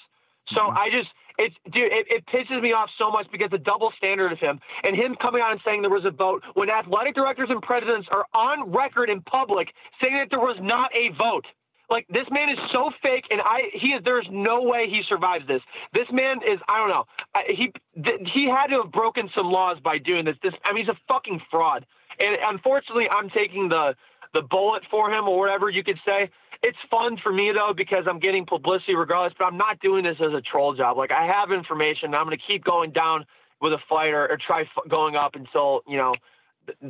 So 0.54 0.62
mm-hmm. 0.62 0.78
I 0.78 0.90
just 0.92 1.10
it's 1.40 1.56
dude, 1.72 1.92
it, 1.92 2.08
it 2.10 2.26
pisses 2.26 2.62
me 2.62 2.74
off 2.74 2.90
so 2.98 3.12
much 3.12 3.28
because 3.32 3.50
the 3.52 3.60
double 3.60 3.94
standard 3.98 4.32
of 4.32 4.40
him 4.40 4.60
and 4.84 4.96
him 4.96 5.16
coming 5.22 5.42
out 5.42 5.52
and 5.52 5.62
saying 5.64 5.82
there 5.82 5.92
was 5.92 6.06
a 6.06 6.12
vote 6.12 6.44
when 6.56 6.70
athletic 6.70 7.16
directors 7.16 7.50
and 7.50 7.62
presidents 7.62 8.08
are 8.12 8.26
on 8.34 8.72
record 8.72 9.10
in 9.10 9.22
public 9.22 9.70
saying 10.04 10.16
that 10.16 10.30
there 10.30 10.40
was 10.40 10.58
not 10.62 10.92
a 10.96 11.10
vote. 11.16 11.46
Like 11.90 12.08
this 12.10 12.26
man 12.32 12.50
is 12.50 12.58
so 12.74 12.92
fake, 13.04 13.26
and 13.32 13.42
I 13.42 13.70
he 13.74 13.90
is. 13.94 14.02
There's 14.04 14.28
no 14.32 14.64
way 14.64 14.88
he 14.90 15.04
survives 15.08 15.48
this. 15.48 15.62
This 15.94 16.08
man 16.12 16.38
is. 16.48 16.60
I 16.68 16.80
don't 16.80 16.90
know. 16.90 17.06
I, 17.36 17.44
he 17.50 17.72
th- 18.04 18.22
he 18.34 18.48
had 18.50 18.68
to 18.68 18.84
have 18.84 18.92
broken 18.92 19.30
some 19.36 19.52
laws 19.52 19.78
by 19.84 19.98
doing 20.00 20.26
this. 20.26 20.36
This. 20.44 20.54
I 20.66 20.74
mean, 20.74 20.86
he's 20.86 20.94
a 20.94 21.00
fucking 21.08 21.42
fraud. 21.52 21.86
And 22.22 22.38
unfortunately, 22.44 23.08
I'm 23.10 23.30
taking 23.30 23.70
the 23.70 23.96
the 24.34 24.42
bullet 24.42 24.84
for 24.92 25.12
him, 25.12 25.28
or 25.30 25.40
whatever 25.40 25.70
you 25.70 25.84
could 25.84 26.00
say. 26.08 26.30
It's 26.64 26.78
fun 26.92 27.18
for 27.24 27.32
me 27.32 27.52
though 27.54 27.74
because 27.78 28.06
I'm 28.10 28.20
getting 28.20 28.46
publicity 28.46 28.96
regardless. 28.96 29.34
But 29.40 29.46
I'm 29.46 29.58
not 29.58 29.80
doing 29.80 30.04
this 30.04 30.18
as 30.20 30.34
a 30.34 30.42
troll 30.42 30.74
job. 30.76 30.98
Like 30.98 31.12
I 31.12 31.28
have 31.28 31.52
information. 31.52 32.16
I'm 32.16 32.26
going 32.26 32.38
to 32.38 32.44
keep 32.52 32.64
going 32.66 32.92
down 32.92 33.26
with 33.62 33.74
a 33.74 33.80
fighter 33.90 34.28
or, 34.30 34.38
try 34.38 34.62
f- 34.62 34.90
going 34.90 35.16
up 35.16 35.36
until 35.36 35.82
you 35.88 35.98
know 35.98 36.14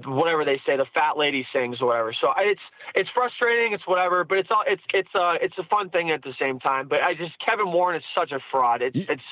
whatever 0.06 0.46
they 0.46 0.60
say, 0.66 0.78
the 0.78 0.86
fat 0.94 1.18
lady 1.18 1.46
sings 1.54 1.78
or 1.82 1.88
whatever. 1.88 2.14
So 2.20 2.30
it's 2.38 2.62
it's 2.96 3.10
frustrating, 3.14 3.74
it's 3.74 3.88
whatever, 3.88 4.24
but 4.24 4.38
it's 4.40 4.50
all 4.52 4.64
it's 4.66 4.82
it's 4.94 5.10
uh 5.16 5.36
it's 5.42 5.58
a 5.58 5.64
fun 5.64 5.90
thing 5.90 6.12
at 6.12 6.24
the 6.24 6.34
same 6.40 6.60
time. 6.60 6.88
But 6.88 7.02
I 7.04 7.14
just 7.14 7.34
Kevin 7.46 7.72
Warren 7.72 7.98
is 7.98 8.04
such 8.18 8.32
a 8.32 8.40
fraud. 8.52 8.82
It's 8.82 9.10
it's 9.10 9.24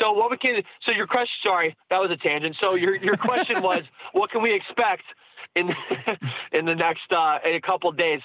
so 0.00 0.12
what 0.12 0.30
we 0.30 0.36
can 0.36 0.62
so 0.86 0.94
your 0.94 1.06
question 1.06 1.34
sorry, 1.44 1.76
that 1.90 2.00
was 2.00 2.10
a 2.10 2.16
tangent. 2.16 2.56
So 2.62 2.74
your 2.74 2.96
your 2.96 3.16
question 3.16 3.62
was 3.62 3.82
what 4.12 4.30
can 4.30 4.42
we 4.42 4.54
expect 4.54 5.04
in 5.54 5.70
in 6.52 6.64
the 6.64 6.74
next 6.74 7.12
uh 7.12 7.38
in 7.44 7.54
a 7.54 7.60
couple 7.60 7.90
of 7.90 7.96
days. 7.96 8.20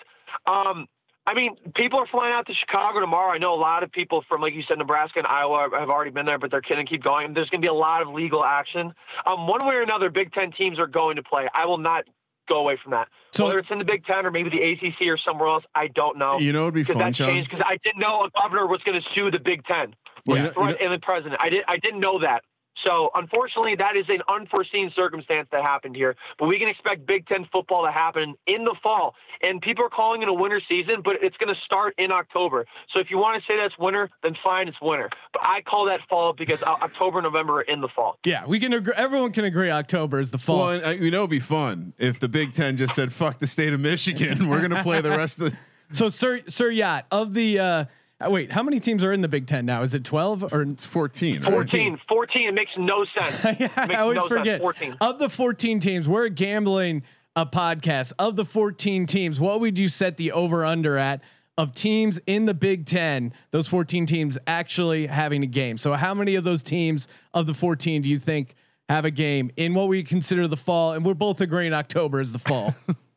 Um 0.46 0.88
I 1.28 1.34
mean, 1.36 1.56
people 1.76 2.00
are 2.00 2.08
flying 2.08 2.34
out 2.34 2.48
to 2.48 2.54
Chicago 2.54 3.00
tomorrow. 3.00 3.32
I 3.32 3.38
know 3.38 3.54
a 3.54 3.60
lot 3.60 3.84
of 3.84 3.92
people 3.92 4.24
from, 4.28 4.42
like 4.42 4.54
you 4.54 4.64
said, 4.68 4.78
Nebraska 4.80 5.20
and 5.20 5.28
Iowa 5.28 5.70
have 5.78 5.90
already 5.90 6.10
been 6.12 6.26
there, 6.26 6.40
but 6.40 6.50
they're 6.50 6.62
going 6.68 6.84
to 6.84 6.90
keep 6.90 7.04
going. 7.04 7.34
There's 7.34 7.50
going 7.50 7.62
to 7.62 7.66
be 7.66 7.70
a 7.70 7.74
lot 7.74 8.02
of 8.02 8.08
legal 8.08 8.44
action. 8.44 8.94
Um, 9.28 9.46
one 9.48 9.66
way 9.68 9.76
or 9.76 9.82
another, 9.84 10.10
Big 10.10 10.32
Ten 10.34 10.52
teams 10.52 10.80
are 10.80 10.88
going 10.88 11.18
to 11.18 11.24
play. 11.24 11.48
I 11.54 11.66
will 11.66 11.78
not 11.78 12.06
go 12.48 12.60
away 12.60 12.80
from 12.82 12.92
that. 12.94 13.10
So- 13.32 13.46
Whether 13.46 13.60
it's 13.60 13.70
in 13.70 13.78
the 13.78 13.86
Big 13.86 14.06
Ten 14.06 14.26
or 14.26 14.32
maybe 14.32 14.50
the 14.50 14.62
ACC 14.72 15.08
or 15.08 15.20
somewhere 15.20 15.50
else, 15.50 15.64
I 15.76 15.88
don't 15.88 16.18
know. 16.18 16.40
You 16.40 16.52
know, 16.52 16.64
it'd 16.64 16.74
be 16.74 16.84
fun, 16.84 17.14
Sean. 17.14 17.44
because 17.44 17.62
I 17.64 17.78
didn't 17.84 18.00
know 18.00 18.24
a 18.24 18.30
governor 18.42 18.66
was 18.66 18.82
going 18.84 19.00
to 19.00 19.08
sue 19.14 19.30
the 19.30 19.40
Big 19.40 19.64
Ten. 19.66 19.94
Well, 20.26 20.38
you 20.38 20.44
know- 20.44 20.70
you 20.70 20.78
and 20.82 20.94
the 20.94 21.00
president. 21.06 21.40
I 21.44 21.50
didn't. 21.50 21.66
I 21.68 21.78
didn't 21.78 22.00
know 22.00 22.20
that. 22.22 22.44
So 22.86 23.10
unfortunately, 23.16 23.76
that 23.76 23.96
is 23.96 24.06
an 24.10 24.22
unforeseen 24.28 24.92
circumstance 24.96 25.48
that 25.52 25.62
happened 25.64 25.96
here. 25.96 26.16
But 26.38 26.48
we 26.48 26.60
can 26.60 26.68
expect 26.68 27.06
Big 27.06 27.28
Ten 27.28 27.48
football 27.52 27.86
to 27.86 27.92
happen 27.92 28.36
in 28.48 28.64
the 28.64 28.76
fall, 28.82 29.16
and 29.42 29.62
people 29.62 29.86
are 29.86 29.90
calling 29.90 30.22
it 30.22 30.28
a 30.28 30.34
winter 30.34 30.62
season, 30.68 31.02
but 31.04 31.18
it's 31.22 31.38
going 31.38 31.54
to 31.54 31.60
start 31.62 31.94
in 31.98 32.12
October. 32.12 32.66
So 32.94 33.00
if 33.00 33.10
you 33.10 33.18
want 33.18 33.42
to 33.42 33.52
say 33.52 33.58
that's 33.58 33.78
winter, 33.78 34.10
then 34.24 34.36
fine, 34.44 34.68
it's 34.68 34.82
winter. 34.82 35.10
But 35.34 35.44
I 35.44 35.62
call 35.62 35.86
that 35.86 36.02
fall 36.10 36.34
because 36.34 36.64
October, 36.64 37.22
November 37.22 37.58
are 37.58 37.62
in 37.62 37.82
the 37.82 37.90
fall. 37.90 38.18
Yeah, 38.26 38.46
we 38.46 38.60
can 38.60 38.74
agree. 38.74 38.94
Everyone 38.96 39.32
can 39.32 39.46
agree 39.46 39.70
October 39.70 40.20
is 40.20 40.32
the 40.32 40.38
fall. 40.38 40.58
Well, 40.58 40.70
and, 40.72 40.86
uh, 40.86 40.90
you 40.90 41.12
know, 41.12 41.20
it'd 41.20 41.30
be 41.30 41.40
fun 41.40 41.94
if 41.98 42.20
the 42.20 42.30
Big 42.30 42.54
Ten 42.54 42.78
just 42.78 42.96
said, 42.96 43.12
"Fuck 43.12 43.40
the 43.40 43.48
state 43.48 43.74
of 43.74 43.80
Michigan. 43.80 44.48
We're 44.50 44.62
gonna 44.62 44.84
play 44.84 45.02
the 45.02 45.12
rest 45.12 45.42
of 45.42 45.52
the." 45.52 45.58
so, 45.92 46.10
Sir 46.10 46.42
Sir 46.48 46.70
Yacht 46.70 47.06
of 47.12 47.34
the 47.34 47.60
uh, 47.60 47.66
uh, 47.66 47.86
Uh, 48.26 48.30
wait, 48.30 48.52
how 48.52 48.62
many 48.64 48.80
teams 48.80 49.04
are 49.04 49.14
in 49.14 49.22
the 49.22 49.28
Big 49.28 49.48
Ten 49.48 49.66
now? 49.66 49.82
Is 49.82 49.94
it 49.94 50.04
twelve 50.04 50.52
or? 50.54 50.64
It's 50.64 50.86
fourteen. 50.86 51.36
right? 51.42 51.52
14, 51.52 52.00
14, 52.08 52.48
it 52.50 52.54
makes 52.54 52.72
no 52.78 53.06
sense. 53.18 53.44
yeah, 53.60 53.68
Makes 53.78 53.78
I 53.78 53.96
always 54.02 54.18
no 54.18 54.28
forget. 54.28 54.60
14. 54.62 54.98
Of 55.00 55.20
the 55.20 55.30
fourteen 55.30 55.80
teams, 55.80 56.08
we're 56.08 56.28
gambling 56.30 57.04
a 57.36 57.46
podcast. 57.46 58.12
Of 58.20 58.36
the 58.36 58.44
fourteen 58.46 59.06
teams, 59.06 59.40
what 59.40 59.62
would 59.62 59.78
you 59.80 59.88
set 59.88 60.18
the 60.18 60.34
over 60.34 60.66
under 60.66 60.98
at? 60.98 61.22
Of 61.58 61.74
teams 61.74 62.20
in 62.26 62.46
the 62.46 62.54
Big 62.54 62.86
Ten, 62.86 63.34
those 63.52 63.68
14 63.68 64.06
teams 64.06 64.38
actually 64.48 65.08
having 65.08 65.44
a 65.44 65.46
game. 65.46 65.78
So, 65.78 65.92
how 65.92 66.14
many 66.14 66.36
of 66.36 66.46
those 66.46 66.64
teams 66.64 67.10
of 67.34 67.48
the 67.48 67.54
14 67.54 68.02
do 68.02 68.08
you 68.10 68.18
think 68.18 68.56
have 68.88 69.04
a 69.04 69.12
game 69.12 69.52
in 69.58 69.74
what 69.74 69.90
we 69.90 70.04
consider 70.04 70.48
the 70.48 70.56
fall? 70.56 70.94
And 70.94 71.04
we're 71.04 71.16
both 71.16 71.42
agreeing 71.42 71.74
October 71.74 72.22
is 72.22 72.32
the 72.32 72.40
fall. 72.40 72.74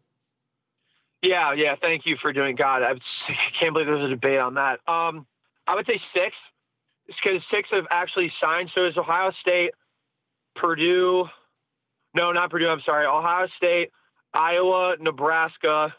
Yeah, 1.23 1.53
yeah. 1.55 1.77
Thank 1.81 2.07
you 2.07 2.17
for 2.21 2.33
doing. 2.33 2.57
God, 2.57 2.83
I 2.83 2.95
can't 3.61 3.73
believe 3.73 3.87
there's 3.87 4.05
a 4.05 4.09
debate 4.09 4.39
on 4.39 4.55
that. 4.55 4.81
Um, 4.89 5.27
I 5.67 5.75
would 5.75 5.87
say 5.87 6.01
six, 6.15 6.35
because 7.07 7.41
six 7.53 7.69
have 7.73 7.87
actually 7.91 8.33
signed. 8.41 8.71
So 8.75 8.87
is 8.87 8.97
Ohio 8.97 9.33
State, 9.41 9.71
Purdue, 10.57 11.27
no, 12.15 12.33
not 12.33 12.51
Purdue. 12.51 12.69
I'm 12.69 12.83
sorry, 12.85 13.07
Ohio 13.07 13.47
State, 13.57 13.91
Iowa, 14.35 14.97
Nebraska, 15.01 15.95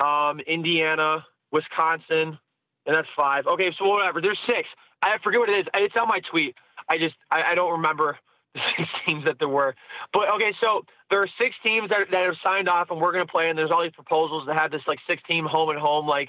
um, 0.00 0.40
Indiana, 0.40 1.24
Wisconsin, 1.52 2.38
and 2.86 2.96
that's 2.96 3.08
five. 3.16 3.46
Okay, 3.46 3.70
so 3.78 3.86
whatever. 3.88 4.20
There's 4.20 4.38
six. 4.46 4.68
I 5.02 5.16
forget 5.22 5.40
what 5.40 5.48
it 5.48 5.60
is. 5.60 5.66
It's 5.74 5.94
on 6.00 6.08
my 6.08 6.20
tweet. 6.30 6.56
I 6.88 6.98
just 6.98 7.14
I, 7.30 7.52
I 7.52 7.54
don't 7.54 7.72
remember 7.72 8.18
six 8.76 8.88
teams 9.06 9.24
that 9.24 9.38
there 9.38 9.48
were. 9.48 9.74
But 10.12 10.28
okay, 10.36 10.52
so 10.60 10.84
there 11.10 11.22
are 11.22 11.28
six 11.40 11.54
teams 11.64 11.90
that, 11.90 12.10
that 12.10 12.24
have 12.24 12.34
signed 12.44 12.68
off, 12.68 12.90
and 12.90 13.00
we're 13.00 13.12
going 13.12 13.26
to 13.26 13.30
play. 13.30 13.48
And 13.48 13.58
there's 13.58 13.70
all 13.70 13.82
these 13.82 13.92
proposals 13.92 14.46
to 14.46 14.54
have 14.54 14.70
this 14.70 14.82
like 14.86 14.98
six 15.08 15.22
team 15.28 15.44
home 15.44 15.70
and 15.70 15.78
home 15.78 16.06
like 16.06 16.28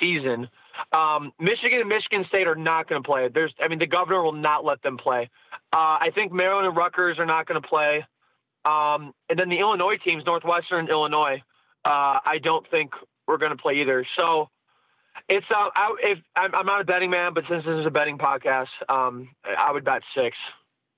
season. 0.00 0.48
Um, 0.92 1.32
Michigan 1.38 1.80
and 1.80 1.88
Michigan 1.88 2.24
State 2.28 2.46
are 2.46 2.56
not 2.56 2.88
going 2.88 3.02
to 3.02 3.06
play. 3.06 3.28
There's, 3.32 3.52
I 3.60 3.68
mean, 3.68 3.78
the 3.78 3.86
governor 3.86 4.22
will 4.22 4.32
not 4.32 4.64
let 4.64 4.82
them 4.82 4.96
play. 4.96 5.30
Uh, 5.72 5.98
I 6.00 6.10
think 6.14 6.32
Maryland 6.32 6.66
and 6.66 6.76
Rutgers 6.76 7.18
are 7.18 7.26
not 7.26 7.46
going 7.46 7.60
to 7.60 7.66
play. 7.66 8.04
Um, 8.64 9.12
and 9.28 9.38
then 9.38 9.50
the 9.50 9.58
Illinois 9.58 9.96
teams, 10.04 10.24
Northwestern, 10.24 10.80
and 10.80 10.88
Illinois, 10.88 11.42
uh, 11.84 12.18
I 12.24 12.38
don't 12.42 12.68
think 12.70 12.92
we're 13.26 13.36
going 13.36 13.50
to 13.50 13.60
play 13.60 13.80
either. 13.82 14.06
So 14.18 14.48
it's 15.28 15.46
uh, 15.50 15.70
I, 15.76 15.94
if 16.02 16.18
I'm, 16.34 16.54
I'm 16.54 16.66
not 16.66 16.80
a 16.80 16.84
betting 16.84 17.10
man, 17.10 17.34
but 17.34 17.44
since 17.48 17.64
this 17.64 17.78
is 17.78 17.86
a 17.86 17.90
betting 17.90 18.18
podcast, 18.18 18.68
um, 18.88 19.28
I 19.44 19.70
would 19.70 19.84
bet 19.84 20.02
six. 20.16 20.36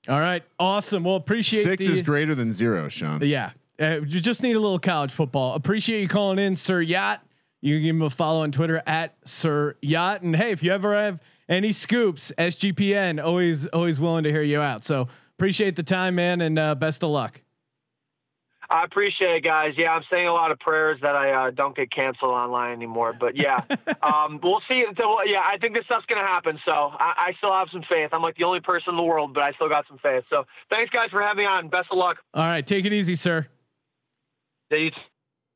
All 0.09 0.21
right, 0.21 0.43
awesome. 0.59 1.05
Well, 1.05 1.17
appreciate 1.17 1.63
Six 1.63 1.87
the, 1.87 1.93
is 1.93 2.03
greater 2.03 2.35
than 2.35 2.53
zero, 2.53 2.89
Sean. 2.89 3.21
Yeah. 3.23 3.51
Uh, 3.79 4.01
you 4.07 4.21
just 4.21 4.43
need 4.43 4.57
a 4.57 4.61
little 4.61 4.79
college 4.79 5.13
football. 5.13 5.55
Appreciate 5.55 6.01
you 6.01 6.09
calling 6.09 6.39
in, 6.39 6.57
Sir 6.57 6.81
Yacht. 6.81 7.23
You 7.61 7.77
can 7.77 7.83
give 7.83 7.97
him 7.97 8.03
a 8.03 8.11
follow 8.11 8.43
on 8.43 8.53
Twitter 8.53 8.83
at 8.87 9.15
Sir 9.25 9.77
Yacht. 9.83 10.23
And 10.23 10.35
hey, 10.35 10.53
if 10.53 10.63
you 10.63 10.73
ever 10.73 10.95
have 10.95 11.21
any 11.49 11.73
scoops, 11.73 12.33
SGPN 12.39 13.23
always 13.23 13.67
always 13.67 13.99
willing 14.01 14.25
to 14.25 14.31
hear 14.31 14.43
you 14.43 14.61
out. 14.61 14.85
So 14.85 15.09
appreciate 15.37 15.77
the 15.77 15.83
time, 15.83 16.15
man, 16.15 16.41
and 16.41 16.59
uh, 16.59 16.75
best 16.75 17.03
of 17.03 17.11
luck. 17.11 17.41
I 18.69 18.85
appreciate 18.85 19.37
it, 19.37 19.45
guys. 19.45 19.75
Yeah, 19.77 19.93
I'm 19.93 20.03
saying 20.11 20.27
a 20.27 20.33
lot 20.33 20.51
of 20.51 20.59
prayers 20.59 20.99
that 21.03 21.15
I 21.15 21.49
uh, 21.49 21.51
don't 21.51 21.77
get 21.77 21.91
canceled 21.91 22.33
online 22.33 22.73
anymore. 22.73 23.13
But 23.19 23.37
yeah, 23.37 23.61
um, 24.03 24.41
we'll 24.43 24.63
see. 24.69 24.85
Until, 24.87 25.19
yeah, 25.27 25.43
I 25.45 25.59
think 25.59 25.75
this 25.75 25.85
stuff's 25.85 26.07
gonna 26.07 26.27
happen. 26.27 26.59
So 26.67 26.73
I, 26.73 27.29
I 27.29 27.33
still 27.39 27.53
have 27.53 27.69
some 27.73 27.83
faith. 27.91 28.11
I'm 28.13 28.23
like 28.23 28.37
the 28.37 28.45
only 28.45 28.61
person 28.61 28.91
in 28.91 28.97
the 28.97 29.03
world, 29.03 29.35
but 29.35 29.43
I 29.43 29.53
still 29.53 29.69
got 29.69 29.87
some 29.89 29.99
faith. 29.99 30.25
So 30.31 30.45
thanks, 30.71 30.91
guys, 30.91 31.11
for 31.11 31.23
having 31.23 31.45
me 31.45 31.47
on. 31.47 31.69
Best 31.69 31.89
of 31.91 31.99
luck. 31.99 32.19
All 32.35 32.45
right, 32.45 32.67
take 32.67 32.85
it 32.85 32.93
easy, 32.93 33.15
sir. 33.15 33.47
Yeah, 34.71 34.79
you 34.79 34.91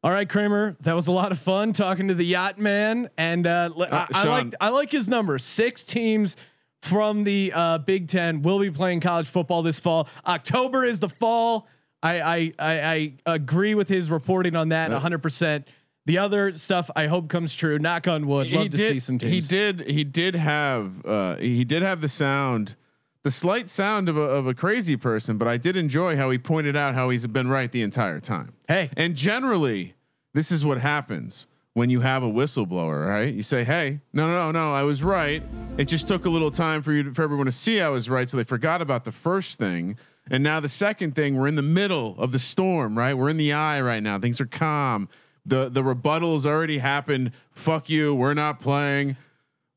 All 0.04 0.10
right, 0.12 0.28
Kramer, 0.28 0.76
that 0.82 0.94
was 0.94 1.08
a 1.08 1.12
lot 1.12 1.32
of 1.32 1.38
fun 1.38 1.72
talking 1.72 2.08
to 2.08 2.14
the 2.14 2.24
yacht 2.24 2.58
man, 2.58 3.10
and 3.18 3.46
uh, 3.46 3.70
I, 3.76 3.82
Uh, 3.82 4.06
I 4.12 4.22
Sean. 4.22 4.28
like 4.30 4.54
I 4.60 4.68
like 4.68 4.90
his 4.90 5.08
number. 5.08 5.38
Six 5.38 5.84
teams 5.84 6.36
from 6.82 7.24
the 7.24 7.52
uh, 7.54 7.78
Big 7.78 8.08
Ten 8.08 8.42
will 8.42 8.58
be 8.58 8.70
playing 8.70 9.00
college 9.00 9.28
football 9.28 9.62
this 9.62 9.80
fall. 9.80 10.08
October 10.26 10.84
is 10.84 11.00
the 11.00 11.08
fall. 11.08 11.68
I 12.02 12.52
I 12.58 13.12
I, 13.26 13.34
agree 13.34 13.74
with 13.74 13.88
his 13.88 14.10
reporting 14.10 14.56
on 14.56 14.70
that 14.70 14.90
100. 14.90 15.18
percent 15.18 15.68
The 16.06 16.18
other 16.18 16.52
stuff 16.52 16.90
I 16.96 17.06
hope 17.06 17.28
comes 17.28 17.54
true. 17.54 17.78
Knock 17.78 18.08
on 18.08 18.26
wood. 18.26 18.50
Love 18.50 18.70
to 18.70 18.76
did, 18.76 18.92
see 18.92 19.00
some 19.00 19.18
teams. 19.18 19.32
He 19.50 19.56
did. 19.56 19.80
He 19.86 20.04
did 20.04 20.34
have. 20.34 21.04
Uh, 21.04 21.36
he 21.36 21.64
did 21.64 21.82
have 21.82 22.00
the 22.00 22.08
sound, 22.08 22.74
the 23.22 23.30
slight 23.30 23.68
sound 23.68 24.08
of 24.08 24.16
a, 24.16 24.22
of 24.22 24.46
a 24.46 24.54
crazy 24.54 24.96
person. 24.96 25.36
But 25.36 25.46
I 25.48 25.56
did 25.56 25.76
enjoy 25.76 26.16
how 26.16 26.30
he 26.30 26.38
pointed 26.38 26.76
out 26.76 26.94
how 26.94 27.10
he's 27.10 27.26
been 27.26 27.48
right 27.48 27.70
the 27.70 27.82
entire 27.82 28.20
time. 28.20 28.54
Hey, 28.66 28.90
And 28.96 29.14
generally, 29.14 29.94
this 30.32 30.50
is 30.50 30.64
what 30.64 30.78
happens 30.78 31.46
when 31.74 31.90
you 31.90 32.00
have 32.00 32.22
a 32.22 32.28
whistleblower, 32.28 33.06
right? 33.06 33.32
You 33.32 33.42
say, 33.42 33.62
"Hey, 33.64 34.00
no, 34.12 34.26
no, 34.26 34.50
no, 34.50 34.52
no, 34.52 34.74
I 34.74 34.82
was 34.82 35.02
right. 35.02 35.42
It 35.76 35.84
just 35.84 36.08
took 36.08 36.24
a 36.24 36.30
little 36.30 36.50
time 36.50 36.82
for 36.82 36.92
you 36.92 37.04
to, 37.04 37.14
for 37.14 37.22
everyone 37.22 37.46
to 37.46 37.52
see 37.52 37.80
I 37.80 37.88
was 37.90 38.08
right, 38.10 38.28
so 38.28 38.36
they 38.36 38.44
forgot 38.44 38.80
about 38.80 39.04
the 39.04 39.12
first 39.12 39.58
thing." 39.58 39.98
And 40.28 40.42
now 40.42 40.60
the 40.60 40.68
second 40.68 41.14
thing, 41.14 41.36
we're 41.36 41.48
in 41.48 41.56
the 41.56 41.62
middle 41.62 42.14
of 42.18 42.32
the 42.32 42.38
storm, 42.38 42.96
right? 42.96 43.14
We're 43.14 43.30
in 43.30 43.36
the 43.36 43.52
eye 43.52 43.80
right 43.80 44.02
now. 44.02 44.18
Things 44.18 44.40
are 44.40 44.46
calm. 44.46 45.08
The 45.46 45.68
the 45.68 45.82
rebuttal 45.82 46.34
has 46.34 46.46
already 46.46 46.78
happened. 46.78 47.32
Fuck 47.52 47.88
you. 47.88 48.14
We're 48.14 48.34
not 48.34 48.60
playing. 48.60 49.16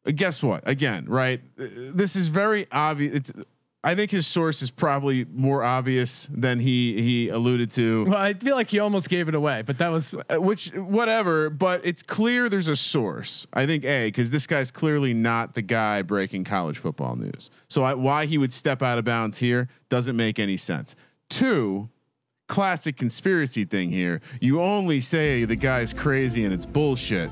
Guess 0.05 0.43
what? 0.43 0.67
Again, 0.67 1.05
right? 1.05 1.41
This 1.55 2.15
is 2.15 2.27
very 2.27 2.67
obvious. 2.71 3.13
It's 3.13 3.31
I 3.85 3.95
think 3.95 4.11
his 4.11 4.25
source 4.25 4.61
is 4.61 4.71
probably 4.71 5.25
more 5.25 5.61
obvious 5.61 6.29
than 6.31 6.59
he 6.59 7.01
he 7.01 7.29
alluded 7.29 7.69
to. 7.71 8.05
Well, 8.05 8.17
I 8.17 8.33
feel 8.33 8.55
like 8.55 8.69
he 8.69 8.79
almost 8.79 9.09
gave 9.09 9.27
it 9.27 9.35
away, 9.35 9.61
but 9.61 9.77
that 9.79 9.89
was 9.89 10.13
Uh, 10.13 10.41
which 10.41 10.69
whatever, 10.69 11.49
but 11.49 11.81
it's 11.83 12.01
clear 12.01 12.47
there's 12.47 12.69
a 12.69 12.77
source. 12.77 13.45
I 13.53 13.65
think 13.65 13.83
a 13.83 14.07
because 14.07 14.31
this 14.31 14.47
guy's 14.47 14.71
clearly 14.71 15.13
not 15.13 15.53
the 15.53 15.61
guy 15.61 16.01
breaking 16.01 16.45
college 16.45 16.77
football 16.77 17.17
news. 17.17 17.49
So 17.67 17.83
I, 17.83 17.93
why 17.93 18.25
he 18.25 18.37
would 18.37 18.53
step 18.53 18.81
out 18.81 18.97
of 18.97 19.03
bounds 19.03 19.37
here 19.37 19.67
doesn't 19.89 20.15
make 20.15 20.39
any 20.39 20.55
sense. 20.57 20.95
Two, 21.29 21.89
classic 22.47 22.95
conspiracy 22.95 23.65
thing 23.65 23.89
here. 23.89 24.21
You 24.39 24.61
only 24.61 25.01
say 25.01 25.43
the 25.43 25.55
guy's 25.57 25.91
crazy 25.93 26.45
and 26.45 26.53
it's 26.53 26.65
bullshit 26.65 27.29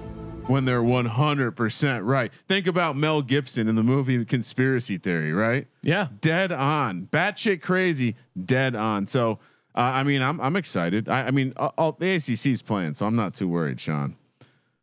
when 0.51 0.65
they're 0.65 0.83
100% 0.83 2.01
right. 2.03 2.31
Think 2.47 2.67
about 2.67 2.97
Mel 2.97 3.21
Gibson 3.21 3.69
in 3.69 3.75
the 3.75 3.83
movie 3.83 4.23
Conspiracy 4.25 4.97
Theory, 4.97 5.31
right? 5.31 5.65
yeah. 5.81 6.09
dead 6.19 6.51
on, 6.51 7.07
batshit 7.09 7.61
crazy, 7.61 8.15
dead 8.45 8.75
on. 8.75 9.07
So, 9.07 9.39
uh, 9.73 9.79
I 9.79 10.03
mean, 10.03 10.21
I'm 10.21 10.41
I'm 10.41 10.57
excited. 10.57 11.07
I, 11.07 11.27
I 11.27 11.31
mean, 11.31 11.53
all, 11.55 11.73
all, 11.77 11.91
the 11.93 12.15
ACC's 12.15 12.61
playing, 12.61 12.95
so 12.95 13.05
I'm 13.05 13.15
not 13.15 13.33
too 13.33 13.47
worried, 13.47 13.79
Sean. 13.79 14.17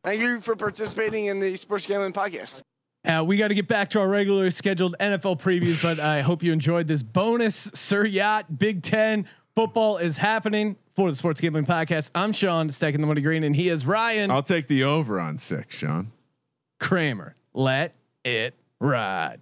Thank 0.02 0.22
you 0.22 0.40
for 0.40 0.56
participating 0.56 1.26
in 1.26 1.40
the 1.40 1.54
Sports 1.56 1.84
Gambling 1.84 2.14
Podcast. 2.14 2.62
Uh, 3.06 3.22
we 3.22 3.36
got 3.36 3.48
to 3.48 3.54
get 3.54 3.68
back 3.68 3.90
to 3.90 4.00
our 4.00 4.08
regular 4.08 4.50
scheduled 4.50 4.96
NFL 4.98 5.40
previews, 5.40 5.82
but 5.82 6.00
I 6.00 6.22
hope 6.22 6.42
you 6.42 6.52
enjoyed 6.52 6.86
this 6.86 7.02
bonus 7.02 7.70
Sir 7.74 8.06
Yacht 8.06 8.58
Big 8.58 8.82
Ten 8.82 9.26
football 9.58 9.96
is 9.96 10.16
happening 10.16 10.76
for 10.94 11.10
the 11.10 11.16
Sports 11.16 11.40
Gambling 11.40 11.64
Podcast. 11.64 12.12
I'm 12.14 12.30
Sean, 12.30 12.68
stacking 12.68 13.00
the 13.00 13.08
money 13.08 13.20
green, 13.20 13.42
and 13.42 13.56
he 13.56 13.70
is 13.70 13.84
Ryan 13.84 14.30
I'll 14.30 14.40
take 14.40 14.68
the 14.68 14.84
over 14.84 15.18
on 15.18 15.36
six, 15.36 15.74
Sean. 15.76 16.12
Kramer. 16.78 17.34
Let 17.54 17.92
it 18.24 18.54
ride. 18.78 19.40